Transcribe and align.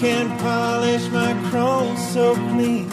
You 0.00 0.06
can 0.06 0.38
polish 0.38 1.06
my 1.08 1.34
chrome 1.50 1.94
so 1.98 2.34
clean. 2.34 2.88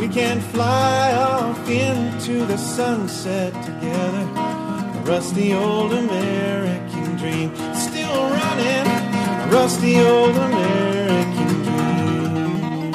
We 0.00 0.08
can 0.08 0.40
fly 0.40 1.12
off 1.12 1.70
into 1.70 2.44
the 2.44 2.56
sunset 2.56 3.52
together. 3.64 4.28
A 4.34 5.02
rusty 5.04 5.54
old 5.54 5.92
American 5.92 7.16
dream. 7.18 7.54
Still 7.76 8.30
running. 8.30 8.86
A 8.88 9.48
rusty 9.52 10.00
old 10.00 10.34
American 10.34 11.62
dream. 11.62 12.94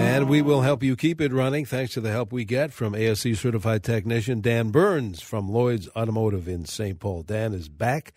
And 0.00 0.28
we 0.28 0.42
will 0.42 0.62
help 0.62 0.82
you 0.82 0.96
keep 0.96 1.20
it 1.20 1.32
running 1.32 1.64
thanks 1.64 1.92
to 1.92 2.00
the 2.00 2.10
help 2.10 2.32
we 2.32 2.44
get 2.44 2.72
from 2.72 2.96
ASE 2.96 3.38
certified 3.38 3.84
technician 3.84 4.40
Dan 4.40 4.70
Burns 4.70 5.22
from 5.22 5.48
Lloyd's 5.48 5.88
Automotive 5.94 6.48
in 6.48 6.64
St. 6.64 6.98
Paul. 6.98 7.22
Dan 7.22 7.52
is 7.52 7.68
back 7.68 8.12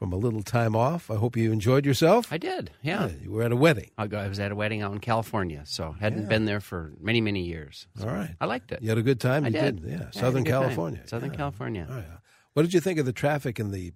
from 0.00 0.12
a 0.14 0.16
little 0.16 0.42
time 0.42 0.74
off. 0.74 1.10
I 1.10 1.16
hope 1.16 1.36
you 1.36 1.52
enjoyed 1.52 1.84
yourself. 1.84 2.32
I 2.32 2.38
did, 2.38 2.70
yeah. 2.82 3.10
you 3.22 3.30
were 3.32 3.42
at 3.42 3.52
a 3.52 3.56
wedding. 3.56 3.90
I, 3.98 4.06
was 4.06 4.40
at 4.40 4.50
a 4.50 4.56
wedding 4.56 4.80
out 4.80 4.92
in 4.92 4.98
California, 4.98 5.62
so 5.66 5.92
hadn't 6.00 6.22
Yeah. 6.22 6.28
been 6.28 6.46
there 6.46 6.60
for 6.60 6.94
many, 6.98 7.20
many 7.20 7.42
years. 7.44 7.86
So 7.98 8.08
All 8.08 8.14
right. 8.14 8.34
I 8.40 8.46
liked 8.46 8.72
it. 8.72 8.80
You 8.82 8.88
had 8.88 8.96
a 8.96 9.02
good 9.02 9.20
time? 9.20 9.44
I 9.44 9.48
you 9.48 9.52
did. 9.60 9.80
Yeah. 9.84 9.88
Yeah, 9.90 9.94
I 9.96 9.98
had 9.98 10.08
a 10.08 10.12
Southern 10.18 10.44
good 10.44 10.50
time. 10.52 10.62
California. 10.62 11.02
Southern 11.06 11.30
Yeah. 11.32 11.36
California. 11.36 11.86
Oh, 11.90 11.96
yeah. 11.98 12.16
What 12.54 12.62
did 12.62 12.72
you 12.72 12.80
think 12.80 12.98
of 12.98 13.04
the 13.04 13.12
traffic 13.12 13.58
and 13.58 13.72
the 13.74 13.92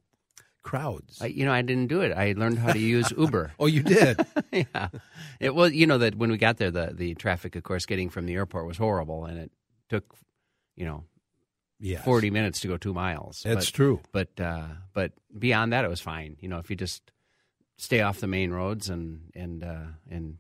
crowds? 0.62 1.22
I, 1.22 1.26
you 1.26 1.46
know, 1.46 1.52
I 1.52 1.62
didn't 1.62 1.86
do 1.88 2.02
it. 2.02 2.12
I 2.12 2.34
learned 2.36 2.58
how 2.58 2.72
to 2.74 2.78
use 2.78 3.10
Uber. 3.18 3.52
oh, 3.58 3.66
you 3.66 3.82
did? 3.82 4.20
yeah, 4.52 4.88
it 5.40 5.54
was. 5.54 5.72
You 5.72 5.86
know 5.86 5.98
that 5.98 6.16
when 6.16 6.30
we 6.30 6.36
got 6.36 6.58
there, 6.58 6.70
the 6.70 6.92
the 6.94 7.14
traffic, 7.14 7.56
of 7.56 7.62
course, 7.62 7.86
getting 7.86 8.10
from 8.10 8.26
the 8.26 8.34
airport 8.34 8.66
was 8.66 8.76
horrible, 8.76 9.24
and 9.24 9.38
it 9.38 9.50
took, 9.88 10.14
you 10.76 10.84
know, 10.84 11.04
Yes. 11.80 12.04
forty 12.04 12.30
minutes 12.30 12.60
to 12.60 12.68
go 12.68 12.76
two 12.76 12.94
miles. 12.94 13.42
That's 13.44 13.66
But- 13.66 13.74
true. 13.74 14.00
But 14.12 14.40
uh, 14.40 14.66
but 14.92 15.12
beyond 15.38 15.72
that, 15.72 15.84
it 15.84 15.88
was 15.88 16.00
fine. 16.00 16.36
You 16.40 16.48
know, 16.48 16.58
if 16.58 16.70
you 16.70 16.76
just 16.76 17.10
stay 17.76 18.00
off 18.00 18.20
the 18.20 18.26
main 18.26 18.50
roads 18.52 18.88
and 18.88 19.30
and 19.34 19.62
uh, 19.64 19.86
and 20.10 20.38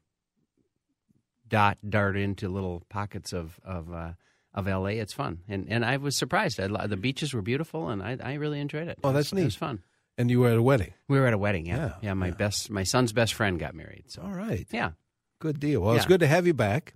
dot 1.48 1.78
dart 1.88 2.16
into 2.16 2.48
little 2.48 2.82
pockets 2.88 3.32
of 3.32 3.58
of 3.64 3.92
uh, 3.92 4.12
of 4.54 4.66
LA, 4.66 4.96
it's 5.02 5.12
fun. 5.12 5.40
And 5.48 5.66
and 5.68 5.84
I 5.84 5.96
was 5.96 6.16
surprised. 6.16 6.60
I, 6.60 6.86
the 6.86 6.96
beaches 6.96 7.34
were 7.34 7.42
beautiful, 7.42 7.88
and 7.88 8.02
I, 8.02 8.16
I 8.22 8.34
really 8.34 8.60
enjoyed 8.60 8.88
it. 8.88 8.98
Oh, 9.04 9.10
It 9.10 9.14
that's 9.14 9.32
neat. 9.32 9.42
It 9.42 9.46
was 9.46 9.56
fun. 9.56 9.82
And 10.16 10.30
you 10.30 10.38
were 10.40 10.48
at 10.50 10.56
a 10.58 10.62
wedding. 10.62 10.94
We 11.08 11.18
were 11.18 11.26
at 11.26 11.34
a 11.34 11.38
wedding. 11.38 11.66
Yeah, 11.66 11.76
Yeah, 11.76 11.92
yeah. 12.00 12.14
my 12.14 12.28
yeah. 12.28 12.34
best, 12.34 12.70
my 12.70 12.84
son's 12.84 13.12
best 13.12 13.34
friend 13.34 13.58
got 13.58 13.74
married. 13.74 14.04
So 14.06 14.22
All 14.22 14.30
right. 14.32 14.64
yeah, 14.70 14.92
Good 15.40 15.58
deal. 15.58 15.80
Well, 15.80 15.96
it's 15.96 16.06
good 16.06 16.20
to 16.20 16.28
have 16.28 16.46
you 16.46 16.54
back. 16.54 16.94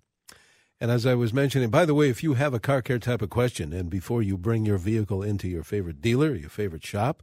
And 0.81 0.91
as 0.91 1.07
I 1.07 1.15
was 1.15 1.35
mentioning, 1.35 1.71
by 1.71 1.85
the 1.85 1.95
way, 1.95 2.09
if 2.09 2.23
you 2.23 2.35
have 2.35 2.55
a 2.55 2.61
car 2.61 2.83
care 2.83 3.01
type 3.01 3.21
of 3.21 3.31
question, 3.31 3.73
and 3.73 3.91
before 3.91 4.23
you 4.23 4.39
bring 4.39 4.65
your 4.65 4.79
vehicle 4.79 5.23
into 5.23 5.49
your 5.49 5.65
favorite 5.65 6.01
dealer, 6.01 6.35
your 6.35 6.51
favorite 6.51 6.85
shop, 6.85 7.23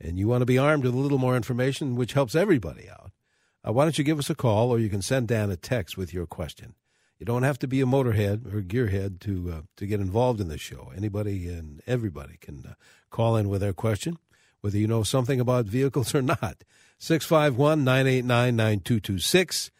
and 0.00 0.18
you 0.18 0.28
want 0.28 0.42
to 0.42 0.46
be 0.46 0.58
armed 0.58 0.84
with 0.84 0.94
a 0.94 0.98
little 0.98 1.18
more 1.18 1.36
information, 1.36 1.94
which 1.96 2.14
helps 2.14 2.34
everybody 2.34 2.88
out, 2.88 3.12
uh, 3.66 3.72
why 3.72 3.84
don't 3.84 3.98
you 3.98 4.04
give 4.04 4.18
us 4.18 4.30
a 4.30 4.34
call 4.34 4.70
or 4.70 4.78
you 4.78 4.88
can 4.88 5.02
send 5.02 5.28
Dan 5.28 5.50
a 5.50 5.56
text 5.56 5.98
with 5.98 6.14
your 6.14 6.26
question. 6.26 6.74
You 7.18 7.26
don't 7.26 7.42
have 7.42 7.58
to 7.60 7.68
be 7.68 7.80
a 7.80 7.86
motorhead 7.86 8.52
or 8.52 8.62
gearhead 8.62 9.20
to 9.20 9.50
uh, 9.50 9.60
to 9.76 9.86
get 9.86 10.00
involved 10.00 10.40
in 10.40 10.48
this 10.48 10.60
show. 10.60 10.92
Anybody 10.94 11.48
and 11.48 11.82
everybody 11.86 12.36
can 12.38 12.64
uh, 12.66 12.74
call 13.10 13.36
in 13.36 13.48
with 13.48 13.62
their 13.62 13.72
question, 13.72 14.18
whether 14.60 14.76
you 14.76 14.86
know 14.86 15.02
something 15.02 15.40
about 15.40 15.66
vehicles 15.66 16.14
or 16.14 16.22
not. 16.22 16.64
651 16.98 17.84
989 17.84 18.56
9226 18.56 19.70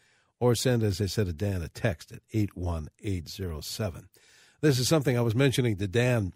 or 0.40 0.54
send, 0.54 0.82
as 0.82 1.00
I 1.00 1.06
said 1.06 1.26
to 1.26 1.32
Dan, 1.32 1.62
a 1.62 1.68
text 1.68 2.12
at 2.12 2.20
81807. 2.32 4.08
This 4.60 4.78
is 4.78 4.88
something 4.88 5.16
I 5.16 5.22
was 5.22 5.34
mentioning 5.34 5.76
to 5.76 5.86
Dan 5.86 6.32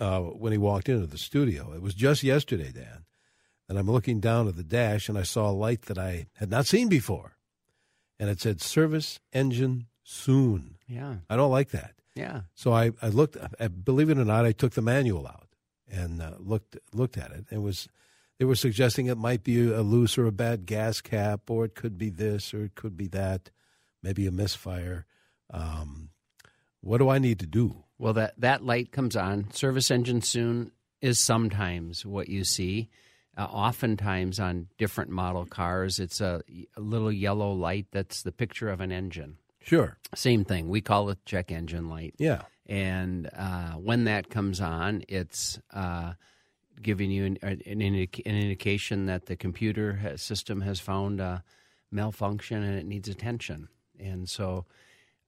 uh, 0.00 0.20
when 0.20 0.52
he 0.52 0.58
walked 0.58 0.88
into 0.88 1.06
the 1.06 1.18
studio. 1.18 1.72
It 1.72 1.82
was 1.82 1.94
just 1.94 2.22
yesterday, 2.22 2.70
Dan, 2.72 3.04
and 3.68 3.78
I'm 3.78 3.90
looking 3.90 4.20
down 4.20 4.48
at 4.48 4.56
the 4.56 4.64
dash 4.64 5.08
and 5.08 5.18
I 5.18 5.22
saw 5.22 5.50
a 5.50 5.52
light 5.52 5.82
that 5.82 5.98
I 5.98 6.26
had 6.36 6.50
not 6.50 6.66
seen 6.66 6.88
before. 6.88 7.36
And 8.20 8.28
it 8.28 8.40
said 8.40 8.60
service 8.60 9.20
engine 9.32 9.86
soon. 10.02 10.76
yeah, 10.88 11.16
I 11.30 11.36
don't 11.36 11.52
like 11.52 11.70
that. 11.70 11.92
yeah. 12.14 12.42
So 12.54 12.72
I, 12.72 12.90
I 13.00 13.08
looked, 13.08 13.36
I, 13.60 13.68
believe 13.68 14.10
it 14.10 14.18
or 14.18 14.24
not, 14.24 14.44
I 14.44 14.50
took 14.52 14.72
the 14.72 14.82
manual 14.82 15.26
out 15.26 15.46
and 15.88 16.20
uh, 16.20 16.32
looked 16.38 16.76
looked 16.92 17.16
at 17.16 17.30
it. 17.30 17.46
It 17.50 17.62
was 17.62 17.88
they 18.38 18.44
were 18.44 18.54
suggesting 18.54 19.06
it 19.06 19.18
might 19.18 19.42
be 19.42 19.70
a 19.70 19.82
loose 19.82 20.16
or 20.16 20.26
a 20.26 20.32
bad 20.32 20.66
gas 20.66 21.00
cap, 21.00 21.50
or 21.50 21.64
it 21.64 21.74
could 21.74 21.98
be 21.98 22.10
this, 22.10 22.54
or 22.54 22.64
it 22.64 22.74
could 22.74 22.96
be 22.96 23.08
that, 23.08 23.50
maybe 24.02 24.26
a 24.26 24.32
misfire. 24.32 25.06
Um, 25.50 26.10
what 26.80 26.98
do 26.98 27.08
I 27.08 27.18
need 27.18 27.40
to 27.40 27.46
do? 27.46 27.84
Well, 27.98 28.12
that 28.12 28.34
that 28.38 28.64
light 28.64 28.92
comes 28.92 29.16
on. 29.16 29.50
Service 29.52 29.90
engine 29.90 30.22
soon 30.22 30.70
is 31.00 31.18
sometimes 31.18 32.06
what 32.06 32.28
you 32.28 32.44
see. 32.44 32.88
Uh, 33.36 33.44
oftentimes 33.44 34.40
on 34.40 34.68
different 34.78 35.10
model 35.10 35.46
cars, 35.46 35.98
it's 36.00 36.20
a, 36.20 36.42
a 36.76 36.80
little 36.80 37.12
yellow 37.12 37.52
light 37.52 37.86
that's 37.92 38.22
the 38.22 38.32
picture 38.32 38.68
of 38.68 38.80
an 38.80 38.90
engine. 38.90 39.36
Sure. 39.60 39.96
Same 40.14 40.44
thing. 40.44 40.68
We 40.68 40.80
call 40.80 41.10
it 41.10 41.18
check 41.24 41.52
engine 41.52 41.88
light. 41.88 42.14
Yeah. 42.18 42.42
And 42.66 43.28
uh, 43.36 43.72
when 43.72 44.04
that 44.04 44.28
comes 44.30 44.60
on, 44.60 45.02
it's 45.08 45.58
uh, 45.72 46.14
giving 46.82 47.10
you 47.10 47.24
an, 47.26 47.38
an, 47.42 47.58
indic- 47.64 48.22
an 48.26 48.34
indication 48.36 49.06
that 49.06 49.26
the 49.26 49.36
computer 49.36 49.94
has, 49.94 50.22
system 50.22 50.60
has 50.62 50.80
found 50.80 51.20
a 51.20 51.42
malfunction 51.90 52.62
and 52.62 52.78
it 52.78 52.86
needs 52.86 53.08
attention. 53.08 53.68
And 53.98 54.28
so 54.28 54.66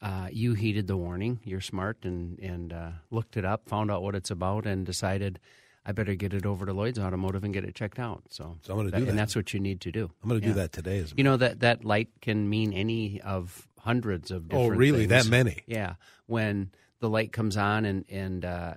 uh, 0.03 0.29
you 0.31 0.55
heeded 0.55 0.87
the 0.87 0.97
warning. 0.97 1.41
You're 1.45 1.61
smart 1.61 1.99
and, 2.05 2.39
and 2.39 2.73
uh, 2.73 2.91
looked 3.11 3.37
it 3.37 3.45
up, 3.45 3.69
found 3.69 3.91
out 3.91 4.03
what 4.03 4.15
it's 4.15 4.31
about, 4.31 4.67
and 4.67 4.87
decided 4.87 5.39
I 5.85 5.93
better 5.93 6.15
get 6.15 6.35
it 6.35 6.45
over 6.45 6.67
to 6.67 6.73
Lloyd's 6.73 6.99
Automotive 6.99 7.43
and 7.43 7.55
get 7.55 7.65
it 7.65 7.75
checked 7.75 7.99
out. 7.99 8.25
So, 8.31 8.59
So 8.63 8.73
I'm 8.75 8.79
gonna 8.81 8.91
do 8.91 9.05
that. 9.05 9.09
And 9.11 9.19
that's 9.19 9.35
what 9.35 9.53
you 9.55 9.61
need 9.61 9.81
to 9.83 9.91
do. 9.93 10.11
I'm 10.23 10.29
going 10.29 10.41
to 10.43 10.47
Yeah. 10.47 10.53
do 10.53 10.61
that 10.61 10.73
today. 10.73 11.05
You 11.17 11.25
know 11.25 11.37
that 11.39 11.61
that 11.61 11.85
light 11.85 12.09
can 12.21 12.49
mean 12.51 12.73
any 12.75 13.21
of 13.23 13.67
hundreds 13.79 14.31
of 14.31 14.45
Oh, 14.53 14.59
different. 14.65 14.79
really? 14.79 15.07
things. 15.07 15.25
That 15.25 15.31
many? 15.31 15.63
Yeah. 15.67 15.95
When 16.27 16.71
the 17.01 17.09
light 17.09 17.33
comes 17.33 17.57
on 17.57 17.87
and 17.87 18.05
and 18.11 18.45
uh, 18.45 18.75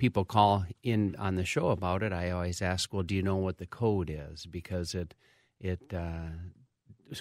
people 0.00 0.24
call 0.24 0.64
in 0.82 1.14
on 1.16 1.36
the 1.36 1.44
show 1.44 1.68
about 1.68 2.02
it, 2.02 2.12
I 2.12 2.30
always 2.30 2.60
ask, 2.62 2.92
"Well, 2.92 3.04
do 3.04 3.14
you 3.14 3.22
know 3.22 3.36
what 3.36 3.58
the 3.58 3.66
code 3.66 4.10
is?" 4.10 4.46
Because 4.46 4.94
it 4.94 5.14
it 5.60 5.94
uh, 5.94 6.30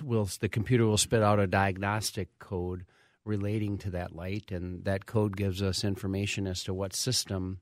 will 0.02 0.28
the 0.40 0.50
computer 0.50 0.86
will 0.86 0.98
spit 0.98 1.22
out 1.22 1.40
a 1.40 1.46
diagnostic 1.46 2.30
code 2.40 2.86
relating 3.26 3.78
to 3.80 3.92
that 3.92 4.16
light, 4.16 4.52
and 4.52 4.86
that 4.86 5.06
code 5.06 5.38
gives 5.38 5.62
us 5.62 5.84
information 5.84 6.48
as 6.48 6.64
to 6.64 6.74
what 6.74 6.96
system 6.96 7.60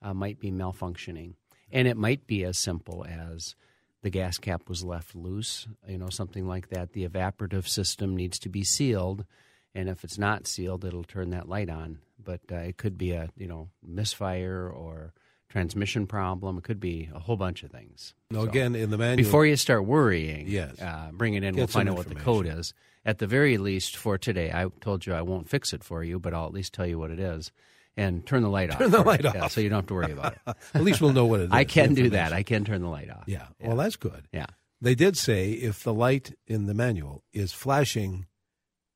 uh, 0.00 0.14
might 0.14 0.38
be 0.38 0.50
malfunctioning, 0.50 1.34
and 1.70 1.88
it 1.88 1.96
might 1.96 2.26
be 2.26 2.44
as 2.44 2.56
simple 2.56 3.04
as 3.04 3.56
the 4.02 4.10
gas 4.10 4.38
cap 4.38 4.68
was 4.68 4.82
left 4.84 5.14
loose, 5.14 5.66
you 5.86 5.98
know, 5.98 6.08
something 6.08 6.46
like 6.46 6.68
that. 6.68 6.92
The 6.92 7.06
evaporative 7.06 7.68
system 7.68 8.16
needs 8.16 8.38
to 8.38 8.48
be 8.48 8.64
sealed, 8.64 9.26
and 9.74 9.88
if 9.88 10.04
it's 10.04 10.18
not 10.18 10.46
sealed, 10.46 10.84
it'll 10.84 11.04
turn 11.04 11.30
that 11.30 11.48
light 11.48 11.70
on. 11.70 11.98
But 12.22 12.40
uh, 12.52 12.56
it 12.56 12.76
could 12.76 12.98
be 12.98 13.12
a 13.12 13.28
you 13.36 13.46
know 13.46 13.68
misfire 13.82 14.68
or 14.68 15.12
transmission 15.48 16.06
problem. 16.06 16.58
It 16.58 16.64
could 16.64 16.80
be 16.80 17.08
a 17.14 17.18
whole 17.18 17.36
bunch 17.36 17.62
of 17.62 17.70
things. 17.70 18.14
No, 18.30 18.44
So, 18.44 18.48
again, 18.48 18.74
in 18.76 18.90
the 18.90 18.98
manual. 18.98 19.16
before 19.16 19.46
you 19.46 19.56
start 19.56 19.84
worrying, 19.84 20.46
Yes. 20.48 20.80
uh, 20.80 21.10
bring 21.12 21.34
it 21.34 21.42
in. 21.42 21.54
Get 21.54 21.60
we'll 21.60 21.66
find 21.66 21.88
out 21.88 21.96
what 21.96 22.08
the 22.08 22.14
code 22.14 22.46
is. 22.46 22.72
At 23.04 23.18
the 23.18 23.26
very 23.26 23.56
least, 23.58 23.96
for 23.96 24.18
today, 24.18 24.52
I 24.52 24.66
told 24.80 25.06
you 25.06 25.14
I 25.14 25.22
won't 25.22 25.48
fix 25.48 25.72
it 25.72 25.82
for 25.82 26.04
you, 26.04 26.18
but 26.20 26.34
I'll 26.34 26.46
at 26.46 26.52
least 26.52 26.74
tell 26.74 26.86
you 26.86 26.98
what 26.98 27.10
it 27.10 27.18
is, 27.18 27.50
and 27.96 28.24
turn 28.26 28.42
the 28.42 28.48
light 28.50 28.70
off. 28.70 28.78
Turn 28.80 28.90
the 28.90 29.00
light 29.02 29.24
you. 29.24 29.30
Yeah, 29.34 29.44
off. 29.44 29.52
so 29.52 29.60
you 29.62 29.70
don't 29.70 29.78
have 29.78 29.86
to 29.86 29.94
worry 29.94 30.12
about 30.12 30.34
it. 30.34 30.54
at 30.74 30.82
least 30.84 31.00
we'll 31.00 31.12
know 31.14 31.24
what 31.24 31.40
it 31.40 31.44
is. 31.44 31.50
I 31.52 31.64
can 31.64 31.94
do 31.94 32.10
that. 32.10 32.32
I 32.34 32.42
can 32.42 32.64
turn 32.64 32.82
the 32.82 32.88
light 32.88 33.10
off. 33.10 33.24
Yeah. 33.26 33.46
Well, 33.60 33.76
that's 33.76 33.96
good. 33.96 34.28
Yeah. 34.32 34.46
They 34.82 34.94
did 34.94 35.16
say 35.16 35.50
if 35.52 35.82
the 35.82 35.92
light 35.94 36.34
in 36.46 36.66
the 36.66 36.74
manual 36.74 37.24
is 37.32 37.52
flashing, 37.52 38.26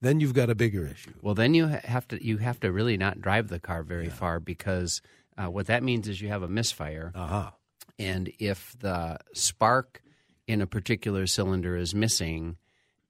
then 0.05 0.21
you've 0.21 0.35
got 0.35 0.51
a 0.51 0.55
bigger 0.55 0.87
issue. 0.87 1.13
Well, 1.23 1.35
then 1.35 1.55
you 1.55 1.67
have 1.67 2.07
to 2.09 2.25
you 2.25 2.39
have 2.39 2.61
to 2.61 2.71
really 2.71 2.97
not 2.97 3.21
drive 3.21 3.49
the 3.49 3.59
car 3.61 3.83
very 3.83 4.09
far 4.11 4.39
because 4.41 5.01
uh, 5.37 5.47
what 5.47 5.67
that 5.67 5.83
means 5.83 6.07
is 6.09 6.21
you 6.21 6.29
have 6.29 6.43
a 6.43 6.49
misfire, 6.49 7.11
Uh 7.15 7.27
huh. 7.27 7.51
and 7.99 8.31
if 8.39 8.75
the 8.79 9.19
spark 9.33 10.03
in 10.47 10.61
a 10.61 10.67
particular 10.67 11.27
cylinder 11.27 11.77
is 11.77 11.95
missing, 11.95 12.57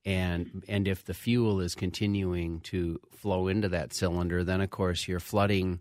and 0.05 0.65
and 0.69 0.87
if 0.89 1.05
the 1.05 1.15
fuel 1.15 1.61
is 1.61 1.75
continuing 1.75 2.61
to 2.61 3.01
flow 3.17 3.49
into 3.49 3.69
that 3.71 3.93
cylinder, 3.93 4.45
then 4.45 4.61
of 4.61 4.71
course 4.71 5.09
you're 5.09 5.21
flooding 5.21 5.81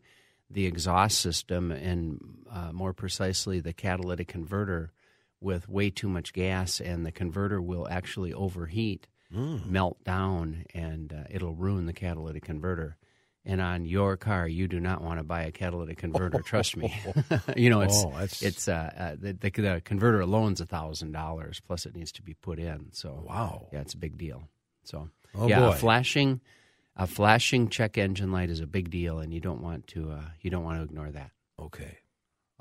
the 0.50 0.66
exhaust 0.66 1.20
system 1.20 1.72
and 1.72 2.20
uh, 2.52 2.72
more 2.72 2.94
precisely 2.94 3.60
the 3.60 3.74
catalytic 3.74 4.28
converter 4.28 4.92
with 5.42 5.68
way 5.68 5.90
too 5.90 6.08
much 6.10 6.32
gas, 6.34 6.80
and 6.80 7.06
the 7.06 7.12
converter 7.12 7.62
will 7.62 7.88
actually 7.90 8.32
overheat. 8.34 9.08
Melt 9.34 10.04
down, 10.04 10.66
and 10.74 11.12
uh, 11.12 11.24
it'll 11.30 11.56
ruin 11.56 11.86
the 11.86 11.94
catalytic 11.94 12.44
converter. 12.44 12.98
And 13.46 13.60
on 13.60 13.84
your 13.86 14.16
car, 14.16 14.48
you 14.48 14.70
do 14.70 14.80
not 14.80 15.02
want 15.02 15.20
to 15.20 15.24
buy 15.26 15.44
a 15.44 15.52
catalytic 15.52 15.98
converter. 15.98 16.40
trust 16.46 16.78
me. 16.78 16.94
you 17.58 17.70
know, 17.70 17.82
it's 17.82 18.02
Oh, 18.06 18.14
it's 18.42 18.68
uh, 18.70 18.92
uh, 18.98 19.16
the, 19.20 19.34
the 19.34 19.50
the 19.50 19.82
converter 19.84 20.22
alone's 20.22 20.62
a 20.62 20.66
thousand 20.66 21.12
dollars 21.12 21.60
plus 21.60 21.86
it 21.86 21.94
needs 21.94 22.14
to 22.14 22.22
be 22.22 22.36
put 22.36 22.58
in. 22.58 22.88
So 22.94 23.26
Wow. 23.28 23.68
yeah, 23.74 23.82
it's 23.82 23.96
a 23.96 23.98
big 23.98 24.18
deal. 24.18 24.48
So 24.86 25.10
Oh, 25.36 25.48
yeah, 25.50 25.72
flashing 25.74 26.40
a 26.96 27.06
flashing 27.08 27.68
check 27.68 27.98
engine 27.98 28.32
light 28.32 28.50
is 28.50 28.62
a 28.62 28.68
big 28.68 28.90
deal, 28.92 29.20
and 29.20 29.34
you 29.34 29.42
don't 29.42 29.62
want 29.62 29.88
to 29.88 30.12
uh, 30.12 30.22
you 30.40 30.50
don't 30.50 30.64
want 30.64 30.78
to 30.80 30.84
ignore 30.84 31.12
that. 31.12 31.32
Okay. 31.60 31.98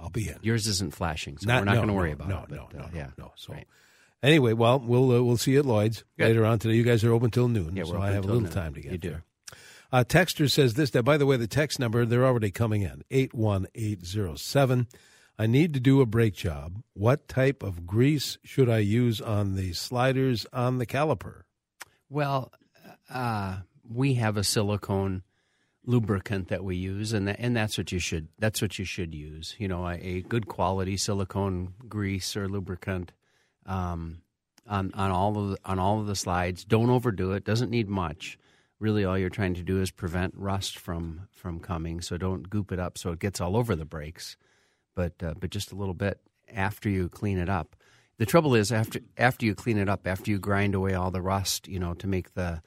I'll 0.01 0.11
be 0.11 0.27
in. 0.29 0.39
Yours 0.43 0.67
isn't 0.67 0.95
flashing, 0.95 1.39
so 1.39 1.47
Not- 1.47 1.61
we're 1.61 1.65
not 1.67 1.75
no, 1.75 1.79
going 1.83 1.89
to 1.89 1.95
worry 1.95 2.09
no, 2.09 2.15
about 2.15 2.29
no, 2.29 2.39
it. 2.39 2.49
But, 2.49 2.57
no, 2.57 2.63
uh, 2.65 2.69
no, 2.73 2.89
no, 2.89 2.89
yeah, 2.93 3.11
no. 3.19 3.33
So 3.37 3.53
right. 3.53 3.69
Anyway, 4.23 4.53
well, 4.53 4.79
we'll 4.79 5.11
uh, 5.11 5.23
we'll 5.23 5.37
see 5.37 5.53
you 5.53 5.59
at 5.61 5.67
Lloyd's 5.67 6.05
Good. 6.19 6.29
later 6.29 6.45
on 6.45 6.59
today. 6.59 6.75
You 6.75 6.85
guys 6.85 7.03
are 7.05 7.13
open 7.13 7.31
till 7.31 7.49
noon, 7.49 7.75
Yeah, 7.77 7.85
so 7.85 8.01
I 8.01 8.11
have 8.13 8.25
a 8.25 8.27
little 8.29 8.43
noon. 8.43 8.53
time 8.53 8.75
to 8.75 8.81
get 8.81 8.93
You 8.93 8.99
do. 8.99 9.11
there. 9.11 9.25
Uh, 9.91 10.05
Texter 10.05 10.51
says 10.51 10.75
this. 10.75 10.91
That 10.91 11.03
by 11.03 11.17
the 11.17 11.27
way, 11.27 11.37
the 11.37 11.47
text 11.49 11.79
number 11.79 12.05
they're 12.07 12.25
already 12.25 12.51
coming 12.51 12.83
in 12.83 13.03
eight 13.11 13.35
one 13.35 13.67
eight 13.75 14.05
zero 14.07 14.35
seven. 14.37 14.87
I 15.39 15.47
need 15.47 15.75
to 15.75 15.81
do 15.81 16.01
a 16.01 16.07
brake 16.07 16.35
job. 16.35 16.83
What 16.95 17.27
type 17.27 17.63
of 17.63 17.87
grease 17.87 18.39
should 18.45 18.69
I 18.69 18.79
use 18.79 19.21
on 19.21 19.57
the 19.57 19.73
sliders 19.73 20.47
on 20.53 20.79
the 20.79 20.87
caliper? 20.87 21.43
Well, 22.09 22.53
uh, 23.11 23.61
we 23.89 24.15
have 24.15 24.37
a 24.37 24.45
silicone 24.45 25.23
lubricant 25.85 26.49
that 26.49 26.63
we 26.63 26.77
use, 26.77 27.13
and 27.13 27.27
that, 27.27 27.37
and 27.41 27.57
that's 27.57 27.77
what 27.77 27.91
you 27.91 27.99
should 27.99 28.29
that's 28.39 28.63
what 28.63 28.79
you 28.79 28.85
should 28.85 29.15
use. 29.15 29.57
You 29.59 29.69
know, 29.69 29.87
a, 29.89 29.95
a 29.95 30.21
good 30.23 30.47
quality 30.47 30.97
silicone 30.97 31.75
grease 31.89 32.37
or 32.37 32.49
lubricant 32.49 33.11
um, 33.67 34.23
on 34.67 34.93
on 34.95 35.11
all 35.11 35.39
of 35.39 35.51
the, 35.51 35.59
on 35.65 35.79
all 35.79 36.01
of 36.01 36.07
the 36.07 36.17
slides. 36.17 36.65
Don't 36.65 36.91
overdo 36.91 37.33
it. 37.33 37.45
Doesn't 37.45 37.71
need 37.71 37.89
much. 37.89 38.39
Really, 38.79 39.05
all 39.05 39.17
you're 39.17 39.31
trying 39.31 39.55
to 39.55 39.63
do 39.63 39.81
is 39.81 39.91
prevent 39.91 40.35
rust 40.37 40.79
from 40.79 41.29
from 41.31 41.61
coming. 41.61 42.01
So 42.01 42.17
don't 42.17 42.51
goop 42.51 42.73
it 42.73 42.79
up 42.79 42.99
so 42.99 43.13
it 43.13 43.21
gets 43.21 43.41
all 43.41 43.57
over 43.57 43.77
the 43.77 43.85
brakes, 43.85 44.37
but 44.95 45.23
uh, 45.23 45.35
but 45.39 45.51
just 45.51 45.73
a 45.73 45.77
little 45.77 45.95
bit 45.95 46.21
after 46.53 46.89
you 46.89 47.09
clean 47.09 47.39
it 47.39 47.49
up. 47.49 47.77
The 48.19 48.27
trouble 48.27 48.55
is 48.55 48.73
after 48.73 49.01
after 49.17 49.47
you 49.47 49.55
clean 49.55 49.79
it 49.79 49.89
up, 49.89 50.07
after 50.07 50.31
you 50.31 50.39
grind 50.39 50.75
away 50.75 50.95
all 50.95 51.11
the 51.11 51.23
rust, 51.23 51.69
you 51.69 51.79
know, 51.79 51.95
to 51.95 52.07
make 52.07 52.35
the 52.35 52.63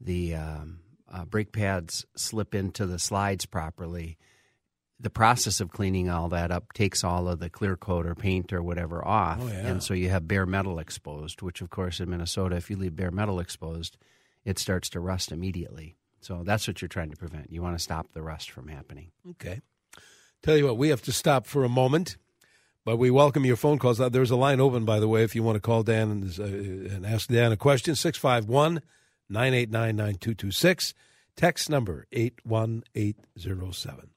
the 0.00 0.34
um, 0.34 0.80
uh, 1.10 1.24
brake 1.24 1.52
pads 1.52 2.06
slip 2.16 2.54
into 2.54 2.86
the 2.86 2.98
slides 2.98 3.46
properly. 3.46 4.16
The 5.02 5.08
process 5.10 5.60
of 5.60 5.70
cleaning 5.70 6.10
all 6.10 6.28
that 6.28 6.50
up 6.50 6.72
takes 6.74 7.02
all 7.02 7.26
of 7.26 7.38
the 7.38 7.48
clear 7.48 7.74
coat 7.76 8.04
or 8.04 8.14
paint 8.14 8.52
or 8.52 8.62
whatever 8.62 9.02
off, 9.06 9.38
Oh, 9.40 9.46
yeah. 9.48 9.66
and 9.66 9.82
so 9.82 9.94
you 9.94 10.10
have 10.10 10.28
bare 10.28 10.44
metal 10.44 10.78
exposed. 10.78 11.40
Which, 11.40 11.62
of 11.62 11.70
course, 11.70 12.00
in 12.00 12.10
Minnesota, 12.10 12.56
if 12.56 12.68
you 12.70 12.76
leave 12.76 12.96
bare 12.96 13.10
metal 13.10 13.40
exposed, 13.40 13.96
it 14.44 14.58
starts 14.58 14.90
to 14.90 15.00
rust 15.00 15.32
immediately. 15.32 15.96
So 16.20 16.42
that's 16.44 16.68
what 16.68 16.82
you're 16.82 16.88
trying 16.90 17.10
to 17.10 17.16
prevent. 17.16 17.50
You 17.50 17.62
want 17.62 17.78
to 17.78 17.82
stop 17.82 18.08
the 18.12 18.20
rust 18.22 18.50
from 18.50 18.68
happening. 18.68 19.10
Okay. 19.30 19.62
Tell 20.42 20.56
you 20.56 20.66
what, 20.66 20.76
we 20.76 20.90
have 20.90 21.00
to 21.02 21.12
stop 21.12 21.46
for 21.46 21.64
a 21.64 21.68
moment, 21.70 22.18
but 22.84 22.96
we 22.98 23.10
welcome 23.10 23.46
your 23.46 23.56
phone 23.56 23.78
calls. 23.78 24.00
Uh, 24.00 24.10
There's 24.10 24.30
a 24.30 24.36
line 24.36 24.60
open, 24.60 24.84
by 24.84 25.00
the 25.00 25.08
way, 25.08 25.22
if 25.22 25.34
you 25.34 25.42
want 25.42 25.56
to 25.56 25.60
call 25.60 25.82
Dan 25.82 26.10
and, 26.10 26.38
uh, 26.38 26.44
and 26.94 27.06
ask 27.06 27.28
Dan 27.28 27.52
a 27.52 27.56
question. 27.56 27.94
651 27.94 28.82
989 29.30 29.96
9226. 29.96 30.92
Text 31.36 31.70
number 31.70 32.06
81807. 32.12 34.10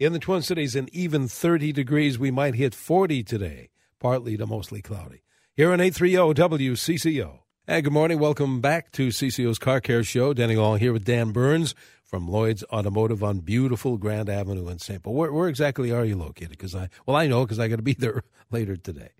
In 0.00 0.14
the 0.14 0.18
Twin 0.18 0.40
Cities, 0.40 0.74
in 0.74 0.88
even 0.94 1.28
30 1.28 1.72
degrees, 1.72 2.18
we 2.18 2.30
might 2.30 2.54
hit 2.54 2.74
40 2.74 3.22
today, 3.22 3.68
partly 3.98 4.34
to 4.38 4.46
mostly 4.46 4.80
cloudy. 4.80 5.24
Here 5.54 5.74
on 5.74 5.78
830 5.78 6.40
WCCO. 6.40 7.40
And 7.66 7.84
good 7.84 7.92
morning. 7.92 8.18
Welcome 8.18 8.62
back 8.62 8.92
to 8.92 9.08
CCO's 9.08 9.58
Car 9.58 9.78
Care 9.82 10.02
Show. 10.02 10.32
Danny 10.32 10.56
Long 10.56 10.78
here 10.78 10.94
with 10.94 11.04
Dan 11.04 11.32
Burns 11.32 11.74
from 12.02 12.26
Lloyd's 12.26 12.64
Automotive 12.72 13.22
on 13.22 13.40
beautiful 13.40 13.98
Grand 13.98 14.30
Avenue 14.30 14.68
in 14.68 14.78
St. 14.78 15.02
Paul. 15.02 15.12
Where, 15.12 15.34
where 15.34 15.50
exactly 15.50 15.92
are 15.92 16.06
you 16.06 16.16
located? 16.16 16.48
Because 16.48 16.74
I, 16.74 16.88
well, 17.04 17.18
I 17.18 17.26
know 17.26 17.44
because 17.44 17.58
I 17.58 17.68
got 17.68 17.76
to 17.76 17.82
be 17.82 17.92
there 17.98 18.22
later 18.50 18.78
today. 18.78 19.10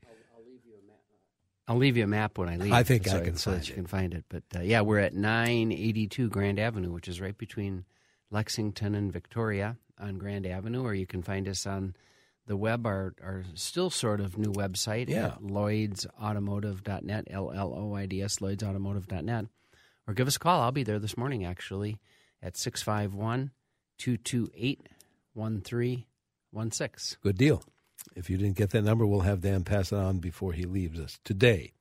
I'll 1.69 1.77
leave 1.77 1.99
you 1.99 2.05
a 2.05 2.07
map 2.07 2.39
when 2.39 2.49
I 2.49 2.57
leave. 2.57 2.73
I 2.73 2.85
think 2.85 3.07
I 3.07 3.11
so, 3.11 3.21
can 3.21 3.37
so 3.37 3.51
find 3.51 3.61
that 3.61 3.69
you 3.69 3.75
it. 3.75 3.77
can 3.77 3.87
find 3.87 4.15
it. 4.15 4.25
But 4.31 4.45
uh, 4.57 4.61
yeah, 4.63 4.81
we're 4.81 5.01
at 5.01 5.13
982 5.13 6.31
Grand 6.31 6.59
Avenue, 6.59 6.91
which 6.91 7.07
is 7.07 7.21
right 7.21 7.37
between 7.37 7.85
Lexington 8.31 8.95
and 8.95 9.13
Victoria 9.13 9.77
on 9.99 10.19
Grand 10.19 10.47
Avenue. 10.47 10.83
Or 10.83 10.95
you 10.95 11.07
can 11.07 11.23
find 11.23 11.49
us 11.49 11.67
on 11.67 11.95
the 12.47 12.57
web, 12.57 12.87
our, 12.87 13.15
our 13.23 13.45
still 13.55 13.91
sort 13.91 14.21
of 14.21 14.37
new 14.39 14.53
website 14.53 15.09
Yeah. 15.09 15.27
at 15.27 15.43
lloydsautomotive.net, 15.43 17.29
L 17.31 17.53
L 17.55 17.75
O 17.77 17.95
I 17.95 18.07
D 18.07 18.23
S, 18.23 18.39
lloydsautomotive.net. 18.39 19.47
Or 20.07 20.15
give 20.15 20.27
us 20.27 20.37
a 20.37 20.41
call. 20.41 20.61
I'll 20.61 20.73
be 20.73 20.83
there 20.83 20.99
this 20.99 21.17
morning, 21.17 21.45
actually, 21.45 21.99
at 22.43 22.57
651 22.57 23.51
228 23.99 24.89
1316. 25.35 27.19
Good 27.23 27.39
deal. 27.39 27.63
If 28.17 28.31
you 28.31 28.37
didn't 28.39 28.57
get 28.57 28.71
that 28.71 28.83
number, 28.83 29.07
we'll 29.07 29.21
have 29.21 29.43
Dan 29.43 29.63
pass 29.63 29.93
it 29.93 29.97
on 29.99 30.19
before 30.19 30.53
he 30.55 30.65
leaves 30.65 30.99
us 30.99 31.21
today. 31.25 31.73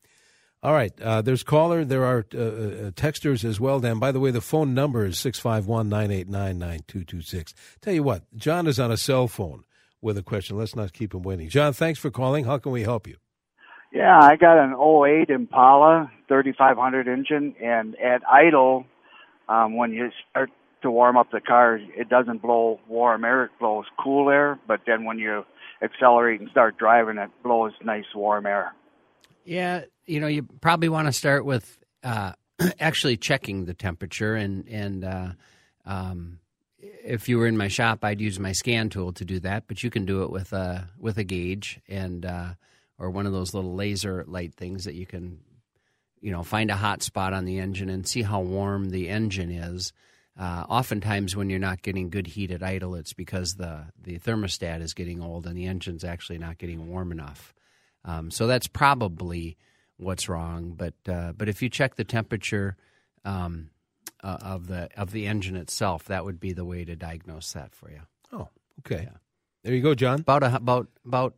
All 0.62 0.74
right. 0.74 0.92
Uh, 1.00 1.22
there's 1.22 1.44
caller. 1.44 1.86
There 1.86 2.04
are 2.04 2.26
uh, 2.34 2.38
uh, 2.38 2.92
texters 2.92 3.46
as 3.46 3.60
well, 3.60 3.80
Dan. 3.80 3.98
By 3.98 4.12
the 4.12 4.20
way, 4.20 4.32
the 4.32 4.42
phone 4.42 4.74
number 4.74 5.06
is 5.06 5.18
651 5.20 5.88
989 5.88 6.60
9226. 6.60 7.54
Tell 7.82 7.94
you 7.94 8.04
what, 8.04 8.24
John 8.36 8.68
is 8.68 8.80
on 8.80 8.92
a 8.92 8.98
cell 8.98 9.28
phone 9.28 9.64
with 10.02 10.18
a 10.18 10.24
question. 10.24 10.58
Let's 10.58 10.76
not 10.76 10.92
keep 10.92 11.14
him 11.14 11.22
waiting. 11.22 11.50
John, 11.50 11.72
thanks 11.72 12.00
for 12.00 12.12
calling. 12.12 12.44
How 12.44 12.58
can 12.58 12.74
we 12.74 12.84
help 12.84 13.08
you? 13.08 13.16
Yeah, 13.94 14.20
I 14.22 14.36
got 14.36 14.58
an 14.60 14.76
08 14.76 15.30
Impala 15.30 16.12
3500 16.28 17.08
engine, 17.08 17.56
and 17.62 17.96
at 18.00 18.22
idle, 18.30 18.86
um, 19.48 19.78
when 19.78 19.94
you 19.94 20.12
start 20.30 20.52
to 20.84 20.92
warm 20.92 21.18
up 21.18 21.32
the 21.32 21.42
car, 21.42 21.80
it 21.98 22.08
doesn't 22.08 22.42
blow 22.42 22.80
warm 22.88 23.26
air; 23.26 23.46
it 23.46 23.52
blows 23.60 23.86
cool 24.02 24.30
air. 24.30 24.60
But 24.68 24.82
then 24.86 25.06
when 25.06 25.18
you 25.18 25.44
accelerate 25.82 26.40
and 26.40 26.50
start 26.52 26.78
driving, 26.78 27.18
it 27.18 27.30
blows 27.44 27.72
nice 27.84 28.06
warm 28.14 28.46
air. 28.46 28.74
Yeah, 29.44 29.86
you 30.10 30.20
know, 30.20 30.28
you 30.28 30.44
probably 30.44 30.90
want 30.90 31.08
to 31.08 31.14
start 31.14 31.46
with 31.46 31.78
uh, 32.04 32.34
actually 32.80 33.18
checking 33.18 33.66
the 33.66 33.74
temperature, 33.74 34.36
and 34.36 34.68
and 34.68 35.06
uh, 35.06 35.30
um, 35.86 36.40
if 36.80 37.30
you 37.30 37.38
were 37.38 37.48
in 37.48 37.58
my 37.58 37.68
shop, 37.68 38.04
I'd 38.04 38.20
use 38.20 38.40
my 38.40 38.52
scan 38.52 38.90
tool 38.90 39.14
to 39.14 39.26
do 39.26 39.40
that. 39.42 39.66
But 39.68 39.84
you 39.84 39.90
can 39.90 40.06
do 40.06 40.24
it 40.24 40.32
with 40.32 40.52
a 40.52 40.90
with 40.98 41.18
a 41.18 41.24
gauge 41.24 41.80
and 41.88 42.26
uh, 42.26 42.54
or 42.98 43.12
one 43.12 43.28
of 43.28 43.34
those 43.34 43.54
little 43.54 43.76
laser 43.76 44.26
light 44.28 44.56
things 44.56 44.86
that 44.86 44.96
you 44.96 45.06
can, 45.06 45.40
you 46.22 46.32
know, 46.32 46.44
find 46.44 46.72
a 46.72 46.76
hot 46.76 47.04
spot 47.04 47.34
on 47.34 47.46
the 47.46 47.60
engine 47.60 47.90
and 47.90 48.08
see 48.08 48.24
how 48.24 48.42
warm 48.42 48.90
the 48.90 49.10
engine 49.10 49.52
is. 49.52 49.94
Uh, 50.38 50.64
oftentimes, 50.70 51.36
when 51.36 51.50
you're 51.50 51.60
not 51.60 51.82
getting 51.82 52.10
good 52.10 52.26
heat 52.26 52.50
at 52.50 52.63
idle, 52.63 52.96
it's 52.96 53.13
because 53.13 53.56
the 53.56 53.86
the 54.01 54.18
thermostat 54.18 54.82
is 54.82 54.96
getting 54.96 55.22
old 55.22 55.46
and 55.46 55.56
the 55.56 55.68
engine's 55.68 56.04
actually 56.04 56.39
not 56.39 56.58
getting 56.58 56.89
warm 56.89 57.12
enough. 57.12 57.54
Um, 58.06 58.32
so 58.32 58.48
that's 58.48 58.68
probably 58.68 59.58
what's 60.00 60.27
wrong. 60.29 60.74
But 60.77 60.94
uh, 61.08 61.34
but 61.34 61.50
if 61.50 61.62
you 61.62 61.70
check 61.70 61.96
the 61.96 62.03
temperature 62.03 62.77
um, 63.25 63.70
uh, 64.24 64.38
of 64.41 64.68
the 64.68 64.89
of 64.98 65.12
the 65.12 65.27
engine 65.27 65.56
itself, 65.56 66.06
that 66.06 66.25
would 66.25 66.39
be 66.39 66.53
the 66.53 66.65
way 66.65 66.86
to 66.86 66.96
diagnose 66.96 67.51
that 67.53 67.75
for 67.75 67.91
you. 67.91 68.01
Oh, 68.32 68.50
okay. 68.79 69.03
Yeah. 69.03 69.18
There 69.63 69.74
you 69.74 69.82
go, 69.82 69.94
John. 69.94 70.22
About 70.22 70.44
a, 70.44 70.56
about 70.56 70.88
about 71.06 71.36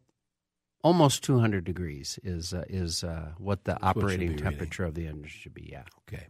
almost 0.83 1.23
200 1.23 1.63
degrees 1.63 2.19
is 2.23 2.53
uh, 2.53 2.63
is 2.69 3.03
uh, 3.03 3.31
what 3.37 3.63
the 3.65 3.73
what 3.73 3.79
should 3.79 3.97
operating 3.97 4.29
reading. 4.29 4.43
temperature 4.43 4.83
of 4.83 4.93
the 4.95 5.07
engine 5.07 5.27
should 5.27 5.53
be. 5.53 5.69
Yeah. 5.71 5.83
Okay. 6.07 6.27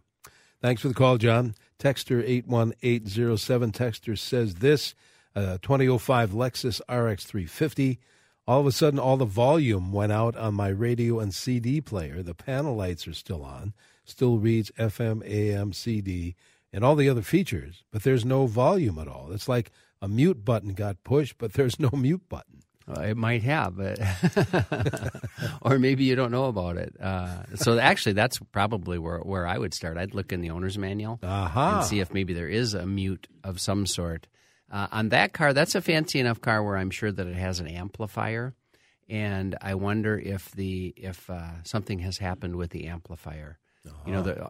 Thanks 0.60 0.82
for 0.82 0.88
the 0.88 0.94
call, 0.94 1.18
John. 1.18 1.54
Texter 1.80 2.22
81807. 2.24 3.72
Texter 3.72 4.16
says 4.16 4.54
this 4.56 4.94
uh, 5.34 5.58
2005 5.60 6.30
Lexus 6.30 6.80
RX 6.88 7.24
350. 7.24 7.98
All 8.46 8.60
of 8.60 8.66
a 8.66 8.72
sudden, 8.72 8.98
all 8.98 9.16
the 9.16 9.24
volume 9.24 9.92
went 9.92 10.12
out 10.12 10.36
on 10.36 10.54
my 10.54 10.68
radio 10.68 11.20
and 11.20 11.32
CD 11.32 11.80
player. 11.80 12.22
The 12.22 12.34
panel 12.34 12.74
lights 12.74 13.06
are 13.06 13.14
still 13.14 13.44
on, 13.44 13.72
still 14.04 14.38
reads 14.38 14.72
FM, 14.72 15.24
AM, 15.24 15.72
CD, 15.72 16.34
and 16.72 16.84
all 16.84 16.96
the 16.96 17.08
other 17.08 17.22
features, 17.22 17.84
but 17.92 18.02
there's 18.02 18.24
no 18.24 18.46
volume 18.46 18.98
at 18.98 19.06
all. 19.06 19.30
It's 19.32 19.48
like 19.48 19.70
a 20.00 20.08
mute 20.08 20.44
button 20.44 20.74
got 20.74 21.04
pushed, 21.04 21.38
but 21.38 21.52
there's 21.52 21.78
no 21.78 21.90
mute 21.92 22.28
button. 22.28 22.62
Uh, 22.88 23.02
it 23.02 23.16
might 23.16 23.42
have, 23.44 23.76
but 23.76 24.00
or 25.62 25.78
maybe 25.78 26.02
you 26.02 26.16
don't 26.16 26.32
know 26.32 26.46
about 26.46 26.76
it. 26.76 26.94
Uh, 27.00 27.44
so 27.54 27.78
actually, 27.78 28.14
that's 28.14 28.38
probably 28.50 28.98
where 28.98 29.18
where 29.20 29.46
I 29.46 29.56
would 29.56 29.72
start. 29.72 29.96
I'd 29.96 30.14
look 30.14 30.32
in 30.32 30.40
the 30.40 30.50
owner's 30.50 30.76
manual 30.76 31.20
Aha. 31.22 31.78
and 31.78 31.86
see 31.86 32.00
if 32.00 32.12
maybe 32.12 32.34
there 32.34 32.48
is 32.48 32.74
a 32.74 32.84
mute 32.84 33.28
of 33.44 33.60
some 33.60 33.86
sort. 33.86 34.26
Uh, 34.72 34.86
on 34.90 35.10
that 35.10 35.34
car, 35.34 35.52
that's 35.52 35.74
a 35.74 35.82
fancy 35.82 36.18
enough 36.18 36.40
car 36.40 36.62
where 36.64 36.78
I'm 36.78 36.90
sure 36.90 37.12
that 37.12 37.26
it 37.26 37.36
has 37.36 37.60
an 37.60 37.68
amplifier, 37.68 38.54
and 39.08 39.54
I 39.60 39.74
wonder 39.74 40.18
if 40.18 40.50
the 40.52 40.94
if 40.96 41.28
uh, 41.28 41.62
something 41.64 41.98
has 41.98 42.16
happened 42.18 42.56
with 42.56 42.70
the 42.70 42.86
amplifier. 42.86 43.58
You 44.06 44.12
know, 44.12 44.22
the, 44.22 44.48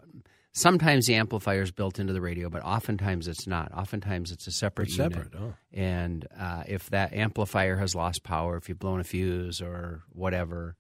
sometimes 0.53 1.07
the 1.07 1.15
amplifier 1.15 1.63
is 1.63 1.71
built 1.73 1.99
into 1.99 2.13
the 2.13 2.21
radio, 2.21 2.51
but 2.51 2.63
oftentimes 2.63 3.27
it's 3.27 3.47
not. 3.47 3.73
Oftentimes 3.73 4.31
it's 4.31 4.47
a 4.47 4.51
separate 4.53 4.89
It's 4.89 4.99
unit. 4.99 5.15
separate, 5.15 5.35
oh. 5.41 5.55
And 5.73 6.29
uh, 6.39 6.65
if 6.69 6.91
that 6.91 7.15
amplifier 7.15 7.77
has 7.77 7.95
lost 7.95 8.23
power, 8.23 8.57
if 8.59 8.69
you've 8.69 8.79
blown 8.79 9.01
a 9.01 9.05
fuse 9.05 9.61
or 9.61 10.03
whatever, 10.13 10.77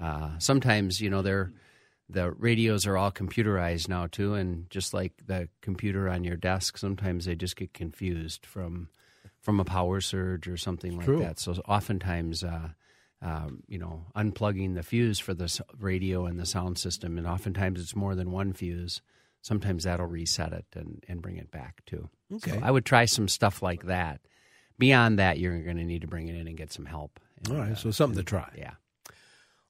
uh, 0.00 0.38
sometimes 0.38 1.00
you 1.00 1.08
know 1.08 1.22
they're 1.22 1.52
the 2.08 2.30
radios 2.32 2.86
are 2.86 2.96
all 2.96 3.10
computerized 3.10 3.88
now 3.88 4.06
too, 4.06 4.34
and 4.34 4.68
just 4.70 4.92
like 4.92 5.12
the 5.26 5.48
computer 5.60 6.08
on 6.08 6.24
your 6.24 6.36
desk, 6.36 6.76
sometimes 6.78 7.24
they 7.24 7.34
just 7.34 7.56
get 7.56 7.72
confused 7.74 8.46
from 8.46 8.88
from 9.40 9.58
a 9.58 9.64
power 9.64 10.00
surge 10.00 10.46
or 10.46 10.56
something 10.56 10.96
like 10.96 11.06
True. 11.06 11.20
that. 11.20 11.38
So 11.38 11.52
oftentimes. 11.66 12.44
Uh, 12.44 12.68
um, 13.24 13.62
you 13.68 13.78
know, 13.78 14.04
unplugging 14.16 14.74
the 14.74 14.82
fuse 14.82 15.20
for 15.20 15.32
the 15.32 15.48
radio 15.78 16.26
and 16.26 16.40
the 16.40 16.44
sound 16.44 16.76
system, 16.76 17.18
and 17.18 17.26
oftentimes 17.26 17.80
it's 17.80 17.94
more 17.94 18.16
than 18.16 18.32
one 18.32 18.52
fuse. 18.52 19.00
Sometimes 19.42 19.84
that'll 19.84 20.06
reset 20.06 20.52
it 20.52 20.66
and, 20.74 21.04
and 21.08 21.22
bring 21.22 21.36
it 21.36 21.50
back 21.50 21.84
too. 21.86 22.08
Okay. 22.34 22.50
So 22.50 22.60
I 22.62 22.70
would 22.70 22.84
try 22.84 23.04
some 23.04 23.28
stuff 23.28 23.62
like 23.62 23.84
that. 23.84 24.20
Beyond 24.78 25.18
that, 25.18 25.38
you're 25.38 25.62
going 25.62 25.76
to 25.76 25.84
need 25.84 26.00
to 26.02 26.08
bring 26.08 26.26
it 26.28 26.34
in 26.34 26.48
and 26.48 26.56
get 26.56 26.72
some 26.72 26.84
help. 26.86 27.20
And, 27.44 27.54
All 27.54 27.60
right, 27.60 27.72
uh, 27.72 27.76
so 27.76 27.90
something 27.92 28.18
to 28.18 28.24
try. 28.24 28.50
yeah. 28.56 28.72